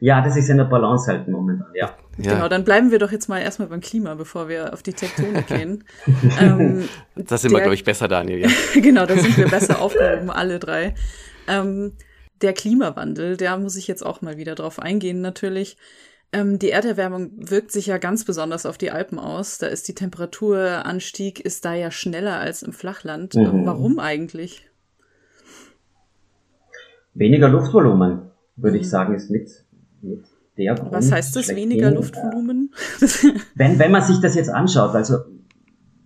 [0.00, 1.96] Ja, das ist in der Balance halt momentan, ja.
[2.18, 2.34] ja.
[2.34, 5.46] Genau, dann bleiben wir doch jetzt mal erstmal beim Klima, bevor wir auf die Tektonik
[5.48, 5.82] gehen.
[6.40, 8.42] ähm, das sind der, wir, glaube ich, besser, Daniel.
[8.42, 8.48] Ja.
[8.80, 10.94] genau, da sind wir besser aufgehoben, alle drei.
[11.48, 11.94] Ähm,
[12.42, 15.76] der Klimawandel, da muss ich jetzt auch mal wieder drauf eingehen, natürlich.
[16.32, 19.58] Ähm, die Erderwärmung wirkt sich ja ganz besonders auf die Alpen aus.
[19.58, 23.34] Da ist die Temperaturanstieg ist da ja schneller als im Flachland.
[23.34, 23.64] Mhm.
[23.64, 24.68] Warum eigentlich?
[27.14, 28.82] Weniger Luftvolumen, würde mhm.
[28.82, 29.64] ich sagen, ist mit,
[30.02, 30.24] mit
[30.58, 30.92] der Grund.
[30.92, 32.74] Was heißt das, weniger Luftvolumen?
[33.54, 35.16] wenn, wenn man sich das jetzt anschaut, also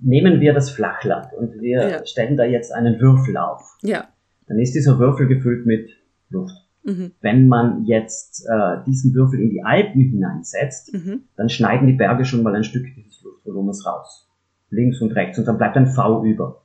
[0.00, 2.06] nehmen wir das Flachland und wir ja.
[2.06, 3.76] stellen da jetzt einen Würfel auf.
[3.82, 4.08] Ja.
[4.46, 5.90] Dann ist dieser Würfel gefüllt mit
[6.32, 6.54] Luft.
[6.84, 7.12] Mhm.
[7.20, 11.22] Wenn man jetzt äh, diesen Würfel in die Alpen hineinsetzt, mhm.
[11.36, 14.28] dann schneiden die Berge schon mal ein Stück dieses Luftvolumens raus.
[14.70, 15.38] Links und rechts.
[15.38, 16.62] Und dann bleibt ein V über.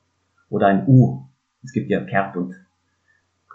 [0.49, 1.25] Oder ein U.
[1.63, 2.55] Es gibt ja Kerb und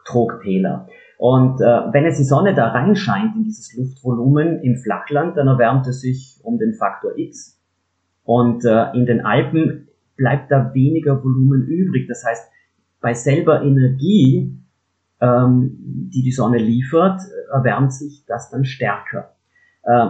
[0.05, 0.89] Trogtäler.
[1.19, 5.87] Und äh, wenn jetzt die Sonne da reinscheint in dieses Luftvolumen im Flachland, dann erwärmt
[5.87, 7.61] es sich um den Faktor X.
[8.25, 12.07] Und äh, in den Alpen bleibt da weniger Volumen übrig.
[12.09, 12.51] Das heißt,
[13.01, 14.62] bei selber Energie
[15.23, 15.79] ähm,
[16.13, 19.35] die die Sonne liefert, erwärmt sich das dann stärker.
[19.85, 20.09] Äh,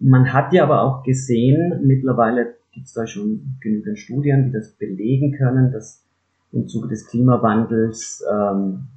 [0.00, 4.72] man hat ja aber auch gesehen, mittlerweile gibt es da schon genügend Studien, die das
[4.72, 6.04] belegen können, dass
[6.52, 8.88] im Zuge des Klimawandels ähm,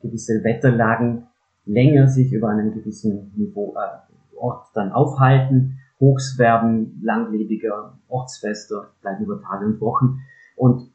[0.00, 1.26] gewisse Wetterlagen
[1.66, 4.06] länger sich über einem gewissen Niveau, äh,
[4.38, 5.78] Ort dann aufhalten.
[5.98, 10.20] Hochs werden langlebiger, ortsfester, bleiben über Tage und Wochen.
[10.54, 10.90] Und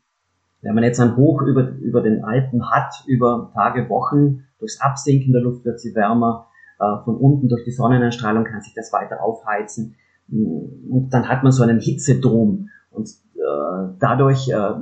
[0.62, 5.34] wenn man jetzt ein Hoch über, über den Alpen hat, über Tage, Wochen, durchs Absinken
[5.34, 6.48] der Luft wird sie wärmer,
[6.80, 9.96] äh, von unten durch die Sonneneinstrahlung kann sich das weiter aufheizen.
[10.30, 14.74] Und dann hat man so einen Hitzedom und äh, dadurch äh,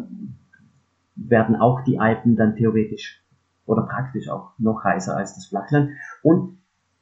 [1.16, 3.24] werden auch die Alpen dann theoretisch
[3.66, 5.92] oder praktisch auch noch heißer als das Flachland.
[6.22, 6.60] Und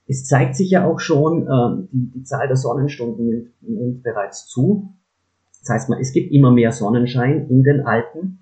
[0.07, 4.47] es zeigt sich ja auch schon, äh, die, die Zahl der Sonnenstunden nimmt, nimmt bereits
[4.47, 4.93] zu.
[5.61, 8.39] Das heißt, man, es gibt immer mehr Sonnenschein in den Alpen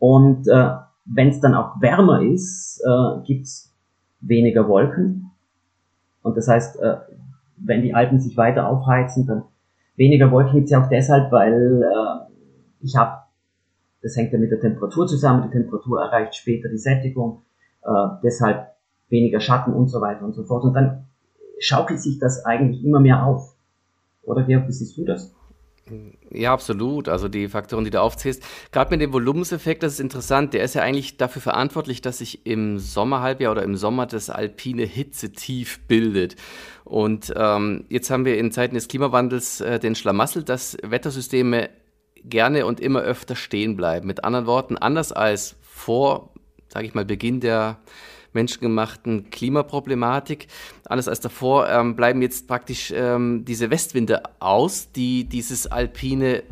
[0.00, 0.70] und äh,
[1.04, 3.72] wenn es dann auch wärmer ist, äh, gibt's
[4.20, 5.30] weniger Wolken.
[6.22, 6.96] Und das heißt, äh,
[7.58, 9.44] wenn die Alpen sich weiter aufheizen, dann
[9.96, 12.32] weniger Wolken gibt's ja auch deshalb, weil äh,
[12.80, 13.20] ich habe,
[14.02, 17.42] das hängt ja mit der Temperatur zusammen, die Temperatur erreicht später die Sättigung,
[17.82, 18.68] äh, deshalb
[19.10, 20.64] weniger Schatten und so weiter und so fort.
[20.64, 21.04] Und dann
[21.58, 23.54] schaukelt sich das eigentlich immer mehr auf.
[24.22, 25.34] Oder Georg, wie siehst du das?
[26.30, 27.08] Ja, absolut.
[27.08, 28.42] Also die Faktoren, die du aufzählst.
[28.72, 30.54] Gerade mit dem Volumenseffekt, das ist interessant.
[30.54, 34.84] Der ist ja eigentlich dafür verantwortlich, dass sich im Sommerhalbjahr oder im Sommer das alpine
[34.84, 36.36] Hitzetief bildet.
[36.84, 41.70] Und ähm, jetzt haben wir in Zeiten des Klimawandels äh, den Schlamassel, dass Wettersysteme
[42.22, 44.06] gerne und immer öfter stehen bleiben.
[44.06, 46.32] Mit anderen Worten, anders als vor,
[46.68, 47.78] sage ich mal, Beginn der
[48.32, 50.46] menschengemachten Klimaproblematik.
[50.84, 56.42] Alles als davor ähm, bleiben jetzt praktisch ähm, diese Westwinde aus, die dieses alpine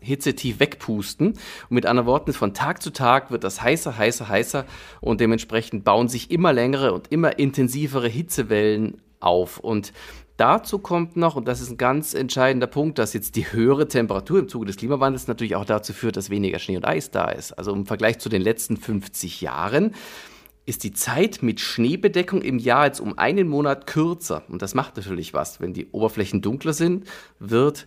[0.00, 1.28] Hitzetief wegpusten.
[1.28, 4.64] Und mit anderen Worten, von Tag zu Tag wird das heißer, heißer, heißer
[5.00, 9.58] und dementsprechend bauen sich immer längere und immer intensivere Hitzewellen auf.
[9.58, 9.92] Und
[10.36, 14.38] dazu kommt noch, und das ist ein ganz entscheidender Punkt, dass jetzt die höhere Temperatur
[14.38, 17.52] im Zuge des Klimawandels natürlich auch dazu führt, dass weniger Schnee und Eis da ist.
[17.52, 19.94] Also im Vergleich zu den letzten 50 Jahren
[20.68, 24.42] ist die Zeit mit Schneebedeckung im Jahr jetzt um einen Monat kürzer.
[24.48, 25.62] Und das macht natürlich was.
[25.62, 27.06] Wenn die Oberflächen dunkler sind,
[27.38, 27.86] wird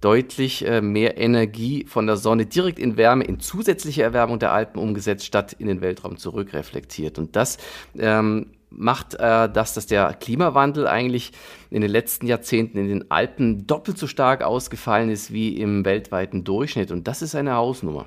[0.00, 4.80] deutlich äh, mehr Energie von der Sonne direkt in Wärme, in zusätzliche Erwärmung der Alpen
[4.80, 7.18] umgesetzt, statt in den Weltraum zurückreflektiert.
[7.18, 7.58] Und das
[7.98, 11.32] ähm, macht äh, das, dass der Klimawandel eigentlich
[11.68, 16.44] in den letzten Jahrzehnten in den Alpen doppelt so stark ausgefallen ist wie im weltweiten
[16.44, 16.92] Durchschnitt.
[16.92, 18.06] Und das ist eine Hausnummer.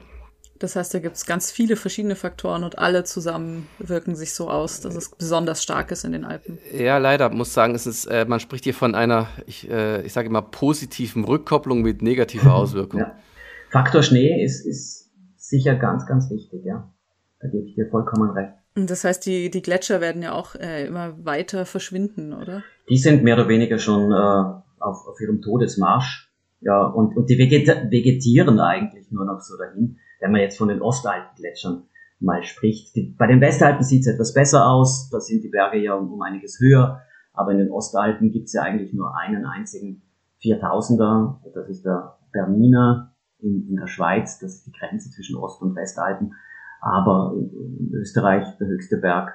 [0.58, 4.50] Das heißt, da gibt es ganz viele verschiedene Faktoren und alle zusammen wirken sich so
[4.50, 6.60] aus, dass es besonders stark ist in den Alpen.
[6.72, 10.14] Ja, leider muss sagen, es ist, äh, man spricht hier von einer, ich, äh, ich
[10.14, 13.02] sage immer, positiven Rückkopplung mit negativer Auswirkung.
[13.02, 13.16] Ja.
[13.70, 16.90] Faktor Schnee ist, ist sicher ganz, ganz wichtig, ja.
[17.42, 18.54] Da gebe ich dir vollkommen recht.
[18.76, 22.64] Das heißt, die, die Gletscher werden ja auch äh, immer weiter verschwinden, oder?
[22.90, 26.32] Die sind mehr oder weniger schon äh, auf, auf ihrem Todesmarsch.
[26.62, 30.82] Ja, und, und die vegetieren eigentlich nur noch so dahin wenn man jetzt von den
[30.82, 31.84] Ostalpengletschern
[32.20, 32.96] mal spricht.
[32.96, 36.12] Die, bei den Westalpen sieht es etwas besser aus, da sind die Berge ja um,
[36.12, 37.02] um einiges höher,
[37.34, 40.02] aber in den Ostalpen gibt es ja eigentlich nur einen einzigen
[40.42, 45.62] 4000er, das ist der Bernina in, in der Schweiz, das ist die Grenze zwischen Ost-
[45.62, 46.34] und Westalpen,
[46.82, 47.50] aber in,
[47.80, 49.34] in Österreich der höchste Berg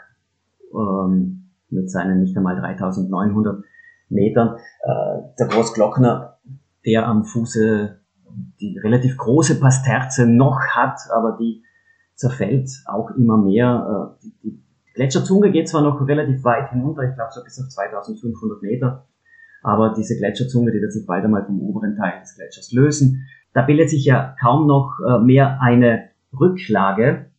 [0.72, 3.64] ähm, mit seinen nicht einmal 3900
[4.08, 4.56] Metern.
[4.82, 6.38] Äh, der Großglockner,
[6.84, 7.99] der am Fuße
[8.60, 11.62] die relativ große Pasterze noch hat, aber die
[12.14, 14.16] zerfällt auch immer mehr.
[14.20, 14.62] Äh, die, die
[14.94, 19.06] Gletscherzunge geht zwar noch relativ weit hinunter, ich glaube so bis auf 2500 Meter,
[19.62, 23.26] aber diese Gletscherzunge, die wird sich bald einmal vom oberen Teil des Gletschers lösen.
[23.52, 27.30] Da bildet sich ja kaum noch äh, mehr eine Rücklage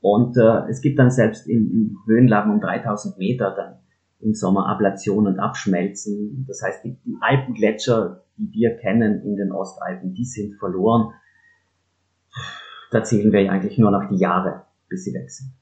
[0.00, 3.78] und äh, es gibt dann selbst in, in Höhenlagen um 3000 Meter dann
[4.20, 6.44] im Sommer Ablation und Abschmelzen.
[6.48, 11.12] Das heißt, die, die Alpengletscher, die wir kennen in den Ostalpen, die sind verloren.
[12.90, 15.52] Da zählen wir eigentlich nur noch die Jahre, bis sie weg sind.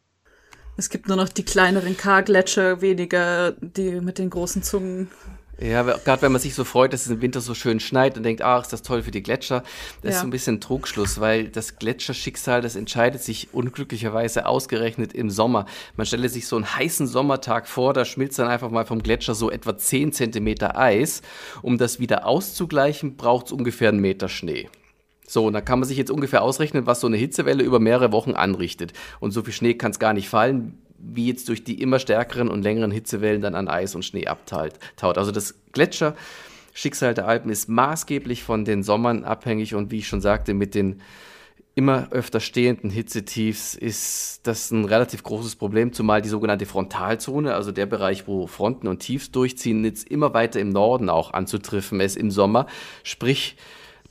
[0.76, 5.08] Es gibt nur noch die kleineren K-Gletscher, weniger die mit den großen Zungen.
[5.62, 8.24] Ja, gerade wenn man sich so freut, dass es im Winter so schön schneit und
[8.24, 9.62] denkt, ach, ist das toll für die Gletscher,
[10.00, 10.10] das ja.
[10.10, 15.30] ist so ein bisschen ein Trugschluss, weil das Gletscherschicksal, das entscheidet sich unglücklicherweise ausgerechnet im
[15.30, 15.66] Sommer.
[15.96, 19.36] Man stelle sich so einen heißen Sommertag vor, da schmilzt dann einfach mal vom Gletscher
[19.36, 21.22] so etwa 10 Zentimeter Eis.
[21.62, 24.68] Um das wieder auszugleichen, braucht es ungefähr einen Meter Schnee.
[25.28, 28.10] So, und da kann man sich jetzt ungefähr ausrechnen, was so eine Hitzewelle über mehrere
[28.10, 28.94] Wochen anrichtet.
[29.20, 32.48] Und so viel Schnee kann es gar nicht fallen wie jetzt durch die immer stärkeren
[32.48, 34.78] und längeren Hitzewellen dann an Eis und Schnee abtaut.
[35.02, 40.20] Also das Gletscherschicksal der Alpen ist maßgeblich von den Sommern abhängig und wie ich schon
[40.20, 41.00] sagte, mit den
[41.74, 47.72] immer öfter stehenden Hitzetiefs ist das ein relativ großes Problem, zumal die sogenannte Frontalzone, also
[47.72, 52.16] der Bereich, wo Fronten und Tiefs durchziehen, jetzt immer weiter im Norden auch anzutreffen ist
[52.16, 52.66] im Sommer.
[53.04, 53.56] Sprich,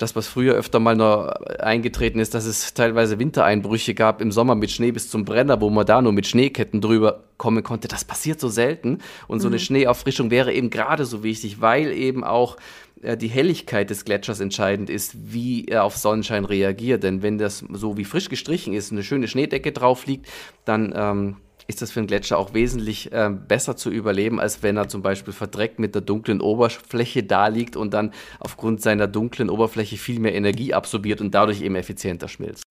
[0.01, 1.27] das, was früher öfter mal noch
[1.59, 5.69] eingetreten ist, dass es teilweise Wintereinbrüche gab im Sommer mit Schnee bis zum Brenner, wo
[5.69, 7.87] man da nur mit Schneeketten drüber kommen konnte.
[7.87, 8.99] Das passiert so selten.
[9.27, 9.53] Und so mhm.
[9.53, 12.57] eine Schneeauffrischung wäre eben gerade so wichtig, weil eben auch
[13.01, 17.03] äh, die Helligkeit des Gletschers entscheidend ist, wie er auf Sonnenschein reagiert.
[17.03, 20.27] Denn wenn das so wie frisch gestrichen ist, eine schöne Schneedecke drauf liegt,
[20.65, 21.37] dann ähm,
[21.71, 25.01] ist das für einen Gletscher auch wesentlich äh, besser zu überleben, als wenn er zum
[25.01, 30.19] Beispiel verdreckt mit der dunklen Oberfläche da liegt und dann aufgrund seiner dunklen Oberfläche viel
[30.19, 32.65] mehr Energie absorbiert und dadurch eben effizienter schmilzt.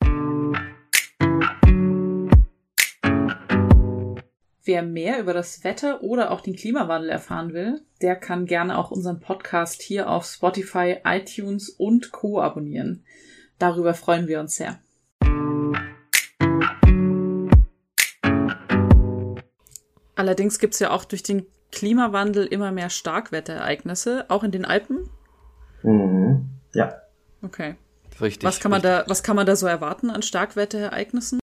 [4.63, 8.91] Wer mehr über das Wetter oder auch den Klimawandel erfahren will, der kann gerne auch
[8.91, 13.03] unseren Podcast hier auf Spotify, iTunes und Co abonnieren.
[13.59, 14.79] Darüber freuen wir uns sehr.
[20.21, 25.09] Allerdings gibt es ja auch durch den Klimawandel immer mehr Starkwetterereignisse, auch in den Alpen.
[25.83, 26.51] Mhm.
[26.75, 27.01] Ja.
[27.41, 27.77] Okay.
[28.21, 28.47] Richtig.
[28.47, 29.07] Was kann man richtig.
[29.07, 31.41] da, was kann man da so erwarten an Starkwetterereignissen?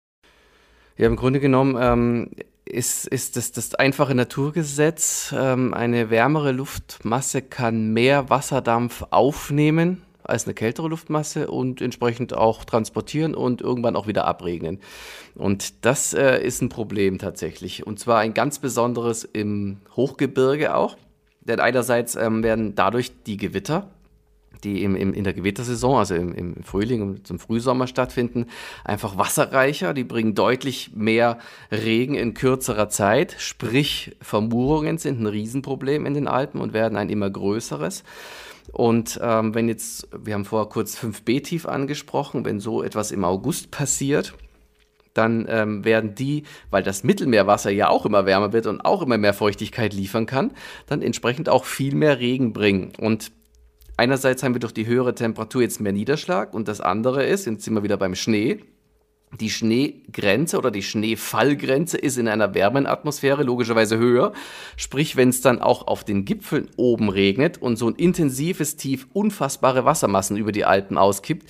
[0.96, 2.30] Ja, im Grunde genommen ähm,
[2.64, 10.44] ist, ist das, das einfache Naturgesetz, ähm, eine wärmere Luftmasse kann mehr Wasserdampf aufnehmen als
[10.44, 14.80] eine kältere Luftmasse und entsprechend auch transportieren und irgendwann auch wieder abregnen.
[15.34, 17.86] Und das äh, ist ein Problem tatsächlich.
[17.86, 20.96] Und zwar ein ganz besonderes im Hochgebirge auch.
[21.40, 23.88] Denn einerseits ähm, werden dadurch die Gewitter,
[24.62, 28.46] die im, im, in der Gewittersaison, also im, im Frühling und zum Frühsommer stattfinden,
[28.84, 29.92] einfach wasserreicher.
[29.92, 31.38] Die bringen deutlich mehr
[31.70, 33.34] Regen in kürzerer Zeit.
[33.38, 38.04] Sprich, Vermurungen sind ein Riesenproblem in den Alpen und werden ein immer größeres.
[38.72, 43.24] Und ähm, wenn jetzt, wir haben vorher kurz 5b tief angesprochen, wenn so etwas im
[43.24, 44.34] August passiert,
[45.14, 49.18] dann ähm, werden die, weil das Mittelmeerwasser ja auch immer wärmer wird und auch immer
[49.18, 50.52] mehr Feuchtigkeit liefern kann,
[50.86, 52.92] dann entsprechend auch viel mehr Regen bringen.
[52.98, 53.30] Und
[53.98, 57.64] einerseits haben wir durch die höhere Temperatur jetzt mehr Niederschlag und das andere ist, jetzt
[57.64, 58.60] sind wir wieder beim Schnee,
[59.40, 64.32] die Schneegrenze oder die Schneefallgrenze ist in einer wärmeren Atmosphäre logischerweise höher.
[64.76, 69.06] Sprich, wenn es dann auch auf den Gipfeln oben regnet und so ein intensives Tief
[69.12, 71.48] unfassbare Wassermassen über die Alpen auskippt,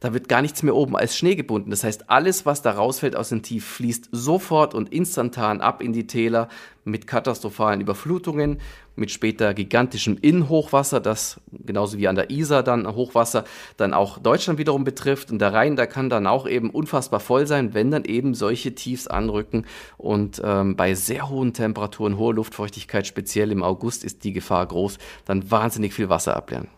[0.00, 1.70] da wird gar nichts mehr oben als Schnee gebunden.
[1.70, 5.92] Das heißt, alles, was da rausfällt aus dem Tief, fließt sofort und instantan ab in
[5.92, 6.48] die Täler
[6.84, 8.58] mit katastrophalen Überflutungen,
[8.96, 13.44] mit später gigantischem Innenhochwasser, das genauso wie an der Isar dann Hochwasser
[13.76, 15.30] dann auch Deutschland wiederum betrifft.
[15.30, 18.74] Und der Rhein, der kann dann auch eben unfassbar voll sein, wenn dann eben solche
[18.74, 19.66] Tiefs anrücken.
[19.98, 24.98] Und ähm, bei sehr hohen Temperaturen, hoher Luftfeuchtigkeit, speziell im August, ist die Gefahr groß,
[25.26, 26.68] dann wahnsinnig viel Wasser ableeren.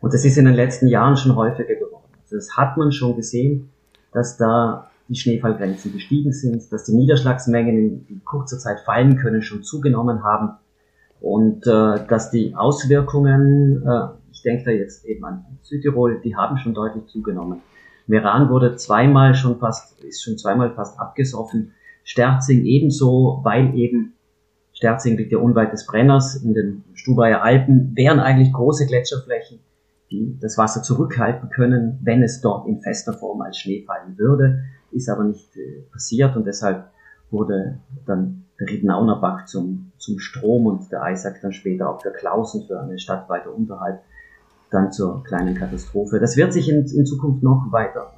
[0.00, 1.91] Und das ist in den letzten Jahren schon häufiger geworden.
[2.32, 3.70] Das hat man schon gesehen,
[4.12, 9.62] dass da die Schneefallgrenzen gestiegen sind, dass die Niederschlagsmengen in, kurzer Zeit fallen können, schon
[9.62, 10.52] zugenommen haben
[11.20, 16.56] und äh, dass die Auswirkungen, äh, ich denke da jetzt eben an Südtirol, die haben
[16.58, 17.60] schon deutlich zugenommen.
[18.06, 21.72] Meran wurde zweimal schon fast, ist schon zweimal fast abgesoffen.
[22.04, 24.14] Sterzing ebenso, weil eben
[24.72, 29.60] Sterzing liegt ja unweit des Brenners in den Stubaier Alpen, wären eigentlich große Gletscherflächen,
[30.12, 34.64] die das Wasser zurückhalten können, wenn es dort in fester Form als Schnee fallen würde,
[34.92, 36.90] ist aber nicht äh, passiert und deshalb
[37.30, 42.12] wurde dann der Ridnauner Bach zum, zum Strom und der Eisack dann später auch für
[42.12, 44.02] Klausen, für eine Stadt weiter unterhalb,
[44.70, 46.20] dann zur kleinen Katastrophe.
[46.20, 48.12] Das wird sich in, in Zukunft noch weiter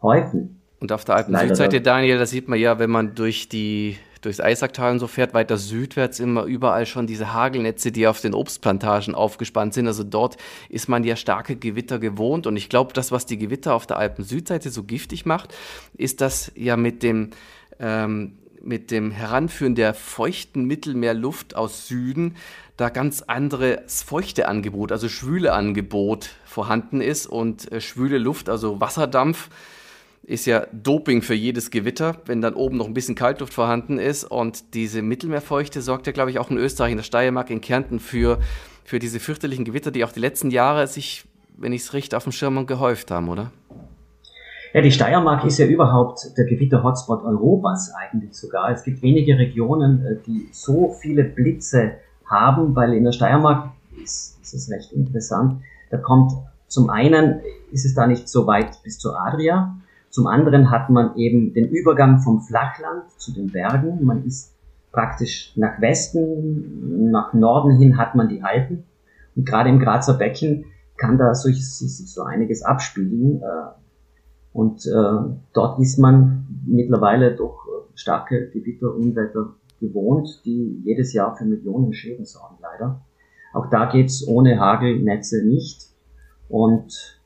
[0.00, 0.60] häufen.
[0.80, 4.40] Und auf der alten Südseite, Daniel, da sieht man ja, wenn man durch die durchs
[4.40, 9.14] Eisacktal und so fährt, weiter südwärts immer überall schon diese Hagelnetze, die auf den Obstplantagen
[9.14, 9.86] aufgespannt sind.
[9.86, 12.46] Also dort ist man ja starke Gewitter gewohnt.
[12.46, 15.54] Und ich glaube, das, was die Gewitter auf der Alpen-Südseite so giftig macht,
[15.96, 17.30] ist das ja mit dem
[17.78, 22.36] ähm, mit dem Heranführen der feuchten Mittelmeerluft aus Süden
[22.76, 29.50] da ganz anderes Feuchteangebot, also schwüle Angebot vorhanden ist und äh, schwüle Luft, also Wasserdampf,
[30.24, 34.24] ist ja Doping für jedes Gewitter, wenn dann oben noch ein bisschen Kaltluft vorhanden ist.
[34.24, 37.98] Und diese Mittelmeerfeuchte sorgt ja, glaube ich, auch in Österreich, in der Steiermark, in Kärnten
[37.98, 38.38] für,
[38.84, 41.24] für diese fürchterlichen Gewitter, die auch die letzten Jahre sich,
[41.56, 43.50] wenn ich es richtig auf dem Schirm gehäuft haben, oder?
[44.72, 48.70] Ja, die Steiermark ist ja überhaupt der Gewitter-Hotspot Europas eigentlich sogar.
[48.70, 54.38] Es gibt wenige Regionen, äh, die so viele Blitze haben, weil in der Steiermark ist,
[54.40, 55.60] ist es recht interessant.
[55.90, 56.32] Da kommt
[56.68, 59.76] zum einen ist es da nicht so weit bis zur Adria.
[60.12, 64.04] Zum anderen hat man eben den Übergang vom Flachland zu den Bergen.
[64.04, 64.54] Man ist
[64.92, 68.84] praktisch nach Westen, nach Norden hin hat man die Alpen.
[69.34, 70.66] Und gerade im Grazer Becken
[70.98, 73.40] kann da so, so einiges abspielen.
[73.40, 73.44] Äh,
[74.52, 81.34] und äh, dort ist man mittlerweile durch äh, starke Gewitter, Unwetter gewohnt, die jedes Jahr
[81.36, 83.00] für Millionen Schäden sorgen, leider.
[83.54, 85.86] Auch da geht's ohne Hagelnetze nicht.
[86.50, 87.21] Und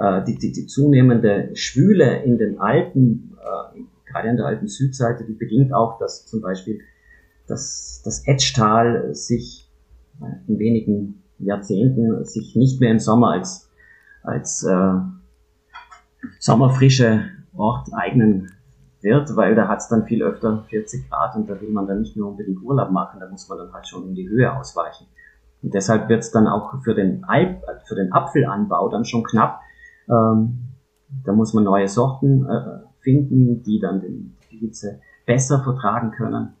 [0.00, 5.24] äh, die, die, die zunehmende Schwüle in den Alpen, äh, gerade an der alten Südseite,
[5.24, 6.80] die bedingt auch, dass zum Beispiel
[7.46, 9.68] das, das Etschtal sich
[10.46, 13.70] in wenigen Jahrzehnten sich nicht mehr im Sommer als,
[14.22, 14.94] als äh,
[16.38, 18.50] sommerfrische Ort eignen
[19.00, 22.00] wird, weil da hat es dann viel öfter 40 Grad und da will man dann
[22.00, 25.06] nicht nur unbedingt Urlaub machen, da muss man dann halt schon in die Höhe ausweichen.
[25.62, 29.60] Und deshalb wird es dann auch für den, Alp, für den Apfelanbau dann schon knapp.
[30.10, 30.70] Ähm,
[31.24, 36.54] da muss man neue Sorten äh, finden, die dann den, die Hitze besser vertragen können.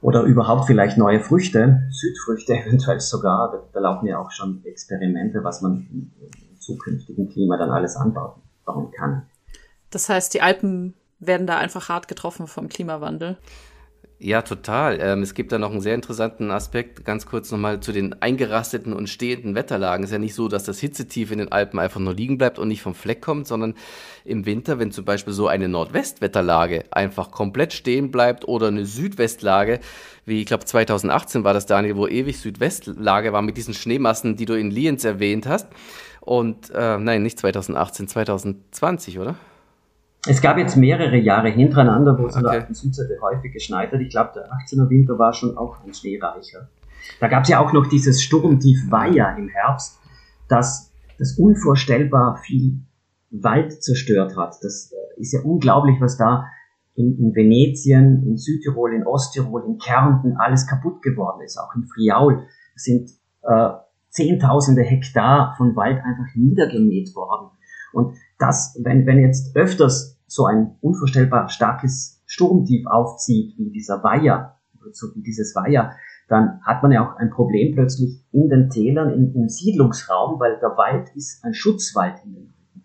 [0.00, 3.50] Oder überhaupt vielleicht neue Früchte, Südfrüchte eventuell sogar.
[3.50, 6.12] Da, da laufen ja auch schon Experimente, was man im
[6.58, 9.22] zukünftigen Klima dann alles anbauen kann.
[9.90, 13.38] Das heißt, die Alpen werden da einfach hart getroffen vom Klimawandel.
[14.18, 14.98] Ja, total.
[15.02, 18.94] Ähm, es gibt da noch einen sehr interessanten Aspekt, ganz kurz nochmal zu den eingerasteten
[18.94, 20.04] und stehenden Wetterlagen.
[20.04, 22.58] Es ist ja nicht so, dass das Hitzetief in den Alpen einfach nur liegen bleibt
[22.58, 23.74] und nicht vom Fleck kommt, sondern
[24.24, 29.80] im Winter, wenn zum Beispiel so eine Nordwestwetterlage einfach komplett stehen bleibt oder eine Südwestlage,
[30.24, 34.46] wie ich glaube 2018 war das, Daniel, wo ewig Südwestlage war mit diesen Schneemassen, die
[34.46, 35.68] du in Lienz erwähnt hast.
[36.20, 39.36] Und äh, nein, nicht 2018, 2020, oder?
[40.28, 42.46] Es gab jetzt mehrere Jahre hintereinander, wo es okay.
[42.46, 44.00] an der Südseite häufig geschneit hat.
[44.00, 46.68] Ich glaube, der 18er Winter war schon auch ein schneereicher.
[47.20, 50.00] Da gab es ja auch noch dieses Sturmtief Weiher im Herbst,
[50.48, 52.80] das, das unvorstellbar viel
[53.30, 54.56] Wald zerstört hat.
[54.62, 56.46] Das äh, ist ja unglaublich, was da
[56.94, 61.58] in, in Venetien, in Südtirol, in Osttirol, in Kärnten alles kaputt geworden ist.
[61.58, 63.10] Auch in Friaul sind
[63.42, 63.70] äh,
[64.08, 67.50] Zehntausende Hektar von Wald einfach niedergemäht worden.
[67.92, 74.56] Und das, wenn, wenn jetzt öfters so ein unvorstellbar starkes Sturmtief aufzieht, wie dieser Weiher,
[74.92, 75.92] so wie dieses Weiher,
[76.28, 80.58] dann hat man ja auch ein Problem plötzlich in den Tälern, im, im Siedlungsraum, weil
[80.60, 82.82] der Wald ist ein Schutzwald in den Alpen.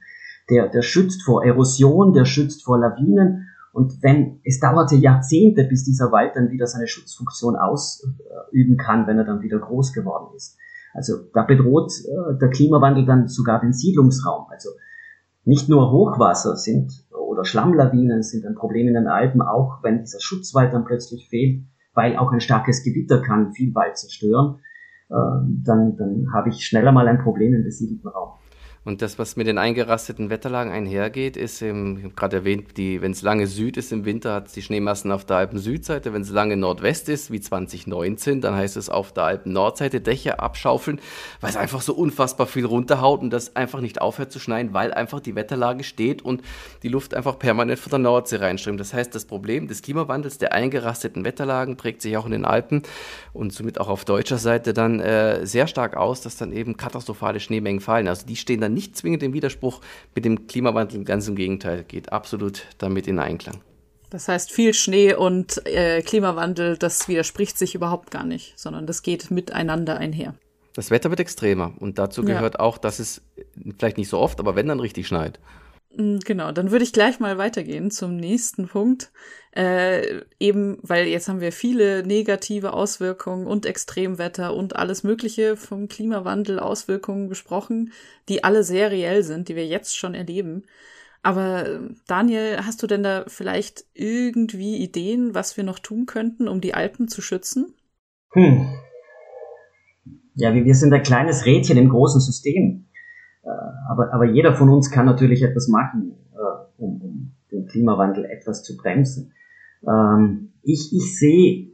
[0.50, 3.48] Der, der schützt vor Erosion, der schützt vor Lawinen.
[3.74, 9.18] Und wenn, es dauerte Jahrzehnte, bis dieser Wald dann wieder seine Schutzfunktion ausüben kann, wenn
[9.18, 10.58] er dann wieder groß geworden ist.
[10.94, 14.48] Also da bedroht äh, der Klimawandel dann sogar den Siedlungsraum.
[14.50, 14.70] Also
[15.46, 16.92] nicht nur Hochwasser sind
[17.32, 21.64] oder Schlammlawinen sind ein Problem in den Alpen, auch wenn dieser Schutzwald dann plötzlich fehlt,
[21.94, 24.60] weil auch ein starkes Gewitter kann viel Wald zerstören,
[25.10, 25.16] äh,
[25.64, 28.34] dann, dann habe ich schneller mal ein Problem im besiedelten Raum.
[28.84, 33.12] Und das, was mit den eingerasteten Wetterlagen einhergeht, ist, im, ich habe gerade erwähnt, wenn
[33.12, 36.14] es lange Süd ist im Winter, hat es die Schneemassen auf der Alpen-Südseite.
[36.14, 41.00] Wenn es lange Nordwest ist, wie 2019, dann heißt es auf der Alpen-Nordseite Dächer abschaufeln,
[41.42, 44.92] weil es einfach so unfassbar viel runterhaut und das einfach nicht aufhört zu schneien, weil
[44.92, 46.42] einfach die Wetterlage steht und
[46.82, 48.80] die Luft einfach permanent von der Nordsee reinströmt.
[48.80, 52.82] Das heißt, das Problem des Klimawandels, der eingerasteten Wetterlagen, prägt sich auch in den Alpen
[53.32, 57.40] und somit auch auf deutscher Seite dann äh, sehr stark aus, dass dann eben katastrophale
[57.40, 58.08] Schneemengen fallen.
[58.08, 59.82] Also die stehen dann nicht zwingend im Widerspruch
[60.16, 63.62] mit dem Klimawandel, ganz im Gegenteil, geht absolut damit in Einklang.
[64.10, 69.04] Das heißt, viel Schnee und äh, Klimawandel, das widerspricht sich überhaupt gar nicht, sondern das
[69.04, 70.36] geht miteinander einher.
[70.74, 72.60] Das Wetter wird extremer und dazu gehört ja.
[72.60, 73.22] auch, dass es
[73.78, 75.40] vielleicht nicht so oft, aber wenn dann richtig schneit.
[75.96, 79.12] Mm, genau, dann würde ich gleich mal weitergehen zum nächsten Punkt.
[79.54, 85.88] Äh, eben, weil jetzt haben wir viele negative Auswirkungen und Extremwetter und alles Mögliche vom
[85.88, 87.92] Klimawandel Auswirkungen besprochen,
[88.30, 90.64] die alle sehr reell sind, die wir jetzt schon erleben.
[91.24, 96.62] Aber Daniel, hast du denn da vielleicht irgendwie Ideen, was wir noch tun könnten, um
[96.62, 97.76] die Alpen zu schützen?
[98.32, 98.68] Hm.
[100.36, 102.88] Ja, wir sind ein kleines Rädchen im großen System.
[103.44, 103.50] Äh,
[103.90, 108.64] aber, aber jeder von uns kann natürlich etwas machen, äh, um, um den Klimawandel etwas
[108.64, 109.34] zu bremsen.
[109.88, 111.72] Ähm, ich, ich sehe,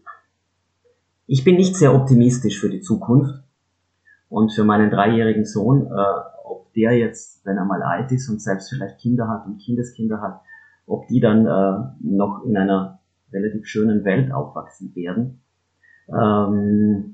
[1.26, 3.43] ich bin nicht sehr optimistisch für die Zukunft
[4.30, 8.41] und für meinen dreijährigen Sohn, äh, ob der jetzt, wenn er mal alt ist und
[8.41, 10.41] selbst vielleicht Kinder hat und Kindeskinder hat,
[10.86, 11.43] ob die dann
[11.99, 13.01] noch in einer
[13.34, 15.41] relativ schönen Welt aufwachsen werden.
[16.07, 17.13] Ähm,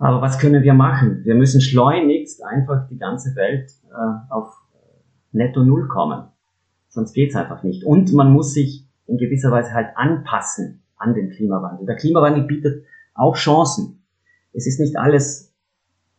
[0.00, 1.20] aber was können wir machen?
[1.24, 4.54] Wir müssen schleunigst einfach die ganze Welt äh, auf
[5.30, 6.28] Netto Null kommen.
[6.88, 7.84] Sonst geht's einfach nicht.
[7.84, 11.86] Und man muss sich in gewisser Weise halt anpassen an den Klimawandel.
[11.86, 12.84] Der Klimawandel bietet
[13.14, 14.02] auch Chancen.
[14.54, 15.54] Es ist nicht alles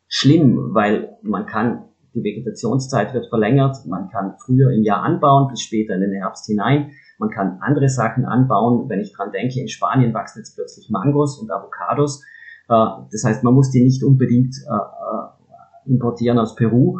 [0.07, 5.61] schlimm, weil man kann, die Vegetationszeit wird verlängert, man kann früher im Jahr anbauen, bis
[5.61, 6.91] später in den Herbst hinein.
[7.17, 8.89] Man kann andere Sachen anbauen.
[8.89, 13.43] Wenn ich dran denke, in Spanien wachsen jetzt plötzlich Mangos und Avocados äh, das heißt,
[13.43, 16.99] man muss die nicht unbedingt äh, äh, importieren aus Peru.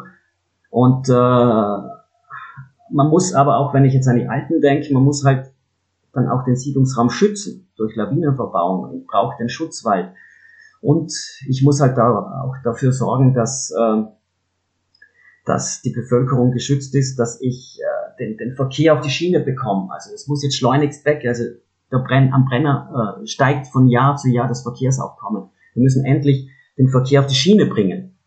[0.69, 5.51] Und man muss aber auch, wenn ich jetzt an die Alten denke, man muss halt
[6.13, 8.99] dann auch den Siedlungsraum schützen durch Lawinenverbauung.
[8.99, 10.13] Ich brauche den Schutzwald.
[10.81, 11.13] Und
[11.47, 14.03] ich muss halt da auch dafür sorgen, dass, äh,
[15.45, 19.91] dass die Bevölkerung geschützt ist, dass ich äh, den, den Verkehr auf die Schiene bekomme.
[19.91, 21.23] Also es muss jetzt schleunigst weg.
[21.25, 21.43] Also
[21.91, 25.49] der Brenn, am Brenner äh, steigt von Jahr zu Jahr das Verkehrsaufkommen.
[25.73, 28.17] Wir müssen endlich den Verkehr auf die Schiene bringen.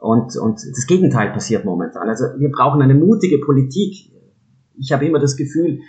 [0.00, 2.08] Und, und das Gegenteil passiert momentan.
[2.08, 4.12] Also wir brauchen eine mutige Politik.
[4.78, 5.80] Ich habe immer das Gefühl,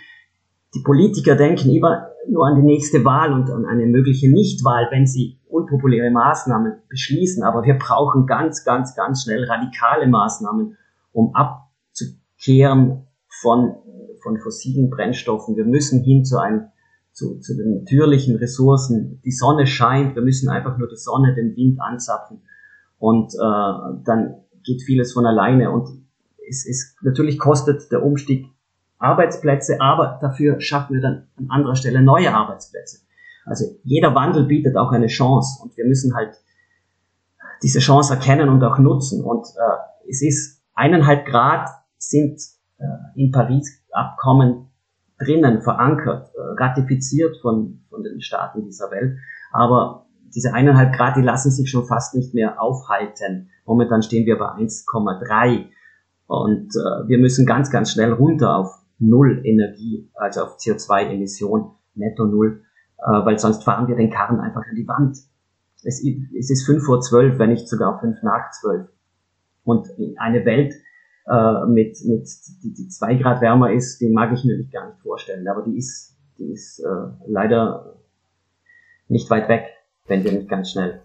[0.74, 5.06] die Politiker denken immer nur an die nächste Wahl und an eine mögliche Nichtwahl, wenn
[5.06, 7.42] sie unpopuläre Maßnahmen beschließen.
[7.42, 10.76] Aber wir brauchen ganz, ganz, ganz schnell radikale Maßnahmen,
[11.12, 13.76] um abzukehren von,
[14.22, 15.56] von fossilen Brennstoffen.
[15.56, 16.68] Wir müssen hin zu einem
[17.18, 19.20] zu, zu den natürlichen Ressourcen.
[19.24, 22.42] Die Sonne scheint, wir müssen einfach nur die Sonne, den Wind anzapfen
[22.98, 25.72] und äh, dann geht vieles von alleine.
[25.72, 25.88] Und
[26.48, 28.46] es, es natürlich kostet der Umstieg
[28.98, 32.98] Arbeitsplätze, aber dafür schaffen wir dann an anderer Stelle neue Arbeitsplätze.
[33.44, 36.34] Also jeder Wandel bietet auch eine Chance und wir müssen halt
[37.62, 39.24] diese Chance erkennen und auch nutzen.
[39.24, 42.40] Und äh, es ist eineinhalb Grad sind
[42.78, 42.84] äh,
[43.16, 44.67] in Paris Abkommen
[45.18, 49.18] drinnen verankert, äh, ratifiziert von, von den Staaten dieser Welt.
[49.52, 53.50] Aber diese eineinhalb Grad, die lassen sich schon fast nicht mehr aufhalten.
[53.64, 55.66] Momentan stehen wir bei 1,3
[56.26, 62.26] und äh, wir müssen ganz, ganz schnell runter auf Null Energie, also auf CO2-Emission, netto
[62.26, 62.62] Null,
[62.98, 65.16] äh, weil sonst fahren wir den Karren einfach an die Wand.
[65.84, 68.88] Es, es ist fünf vor zwölf, wenn nicht sogar fünf nach zwölf.
[69.64, 69.88] Und
[70.18, 70.74] eine Welt,
[71.28, 72.28] äh, mit, mit
[72.62, 75.46] die, die zwei Grad wärmer ist, den mag ich mir nicht gar nicht vorstellen.
[75.48, 77.96] Aber die ist, die ist äh, leider
[79.08, 79.64] nicht weit weg,
[80.06, 81.02] wenn wir nicht ganz schnell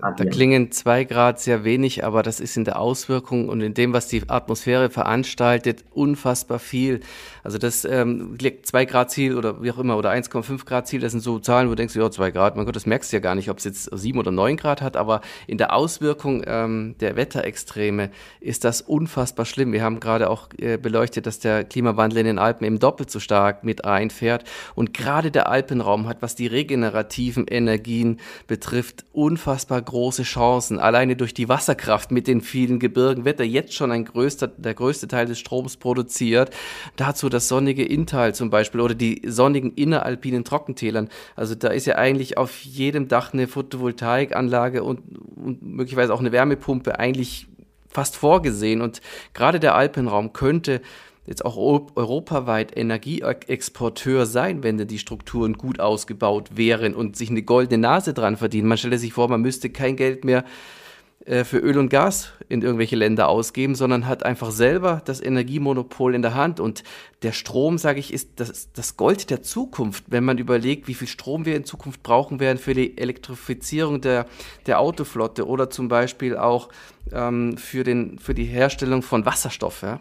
[0.00, 3.92] da klingen zwei Grad sehr wenig, aber das ist in der Auswirkung und in dem,
[3.92, 7.00] was die Atmosphäre veranstaltet, unfassbar viel.
[7.42, 11.12] Also das ähm, zwei Grad Ziel oder wie auch immer oder 1,5 Grad Ziel, das
[11.12, 13.20] sind so Zahlen, wo du denkst, ja, zwei Grad, mein Gott, das merkst du ja
[13.20, 16.94] gar nicht, ob es jetzt sieben oder neun Grad hat, aber in der Auswirkung ähm,
[17.00, 19.72] der Wetterextreme ist das unfassbar schlimm.
[19.72, 23.20] Wir haben gerade auch äh, beleuchtet, dass der Klimawandel in den Alpen eben doppelt so
[23.20, 24.44] stark mit einfährt
[24.74, 30.78] und gerade der Alpenraum hat, was die regenerativen Energien betrifft, unfassbar große Chancen.
[30.78, 34.74] Alleine durch die Wasserkraft mit den vielen Gebirgen wird er jetzt schon ein größter, der
[34.74, 36.54] größte Teil des Stroms produziert.
[36.94, 41.08] Dazu das sonnige Inntal zum Beispiel oder die sonnigen inneralpinen Trockentälern.
[41.34, 45.00] Also da ist ja eigentlich auf jedem Dach eine Photovoltaikanlage und,
[45.36, 47.48] und möglicherweise auch eine Wärmepumpe eigentlich
[47.88, 48.82] fast vorgesehen.
[48.82, 49.00] Und
[49.34, 50.80] gerade der Alpenraum könnte
[51.30, 51.56] jetzt auch
[51.94, 58.12] europaweit Energieexporteur sein, wenn denn die Strukturen gut ausgebaut wären und sich eine goldene Nase
[58.12, 58.66] dran verdienen.
[58.66, 60.44] Man stelle sich vor, man müsste kein Geld mehr
[61.24, 66.16] äh, für Öl und Gas in irgendwelche Länder ausgeben, sondern hat einfach selber das Energiemonopol
[66.16, 66.58] in der Hand.
[66.58, 66.82] Und
[67.22, 71.06] der Strom, sage ich, ist das, das Gold der Zukunft, wenn man überlegt, wie viel
[71.06, 74.26] Strom wir in Zukunft brauchen werden für die Elektrifizierung der,
[74.66, 76.70] der Autoflotte oder zum Beispiel auch
[77.12, 79.82] ähm, für, den, für die Herstellung von Wasserstoff.
[79.82, 80.00] Ja?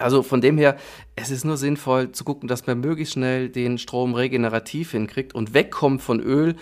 [0.00, 0.76] Also von dem her,
[1.16, 5.54] es ist nur sinnvoll zu gucken, dass man möglichst schnell den Strom regenerativ hinkriegt und
[5.54, 6.56] wegkommt von Öl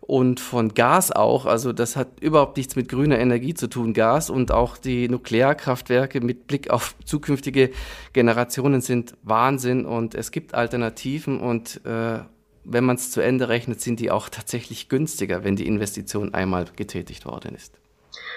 [0.00, 1.44] und von Gas auch.
[1.44, 4.30] Also das hat überhaupt nichts mit grüner Energie zu tun, Gas.
[4.30, 7.70] Und auch die Nuklearkraftwerke mit Blick auf zukünftige
[8.14, 12.20] Generationen sind Wahnsinn und es gibt Alternativen und äh,
[12.64, 16.66] wenn man es zu Ende rechnet, sind die auch tatsächlich günstiger, wenn die Investition einmal
[16.76, 17.78] getätigt worden ist.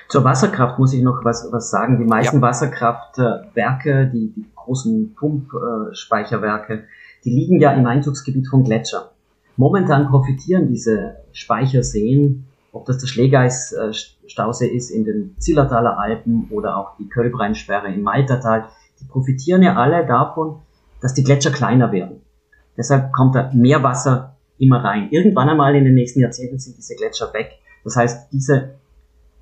[0.07, 1.97] Zur Wasserkraft muss ich noch was, was sagen.
[1.97, 2.41] Die meisten ja.
[2.41, 6.83] Wasserkraftwerke, die, die großen Pumpspeicherwerke,
[7.23, 9.03] die liegen ja im Einzugsgebiet von Gletschern.
[9.57, 16.95] Momentan profitieren diese Speicherseen, ob das der Schlegeis-Stausee ist in den Zillertaler Alpen oder auch
[16.97, 18.65] die Kölbrheinsperre im Maltertal,
[18.99, 20.59] die profitieren ja alle davon,
[21.01, 22.21] dass die Gletscher kleiner werden.
[22.77, 25.09] Deshalb kommt da mehr Wasser immer rein.
[25.11, 27.59] Irgendwann einmal in den nächsten Jahrzehnten sind diese Gletscher weg.
[27.83, 28.75] Das heißt, diese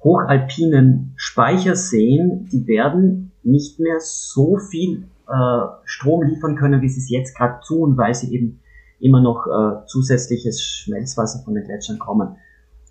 [0.04, 7.10] hochalpinen Speicherseen, die werden nicht mehr so viel äh, Strom liefern können, wie sie es
[7.10, 8.62] jetzt gerade tun, weil sie eben
[9.00, 12.38] immer noch äh, zusätzliches Schmelzwasser von den Gletschern kommen.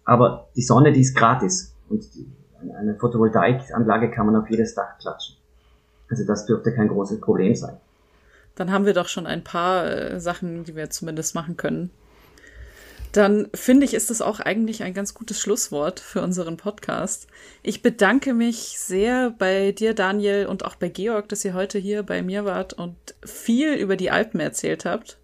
[0.04, 2.26] Aber die Sonne, die ist gratis und die,
[2.74, 5.36] eine Photovoltaikanlage kann man auf jedes Dach klatschen.
[6.10, 7.76] Also das dürfte kein großes Problem sein.
[8.54, 11.90] Dann haben wir doch schon ein paar äh, Sachen, die wir zumindest machen können.
[13.12, 17.26] Dann finde ich, ist das auch eigentlich ein ganz gutes Schlusswort für unseren Podcast.
[17.62, 22.02] Ich bedanke mich sehr bei dir, Daniel, und auch bei Georg, dass ihr heute hier
[22.02, 25.18] bei mir wart und viel über die Alpen erzählt habt.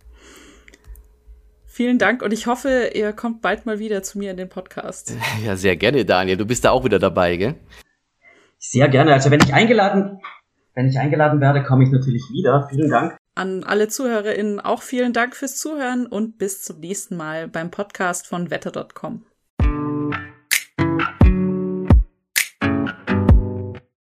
[1.67, 5.13] Vielen Dank und ich hoffe, ihr kommt bald mal wieder zu mir in den Podcast.
[5.45, 6.37] Ja, sehr gerne, Daniel.
[6.37, 7.57] Du bist da auch wieder dabei, gell?
[8.59, 9.13] Sehr gerne.
[9.13, 10.21] Also wenn ich eingeladen,
[10.75, 12.69] wenn ich eingeladen werde, komme ich natürlich wieder.
[12.71, 13.17] Vielen Dank.
[13.35, 18.27] An alle ZuhörerInnen auch vielen Dank fürs Zuhören und bis zum nächsten Mal beim Podcast
[18.27, 19.25] von wetter.com.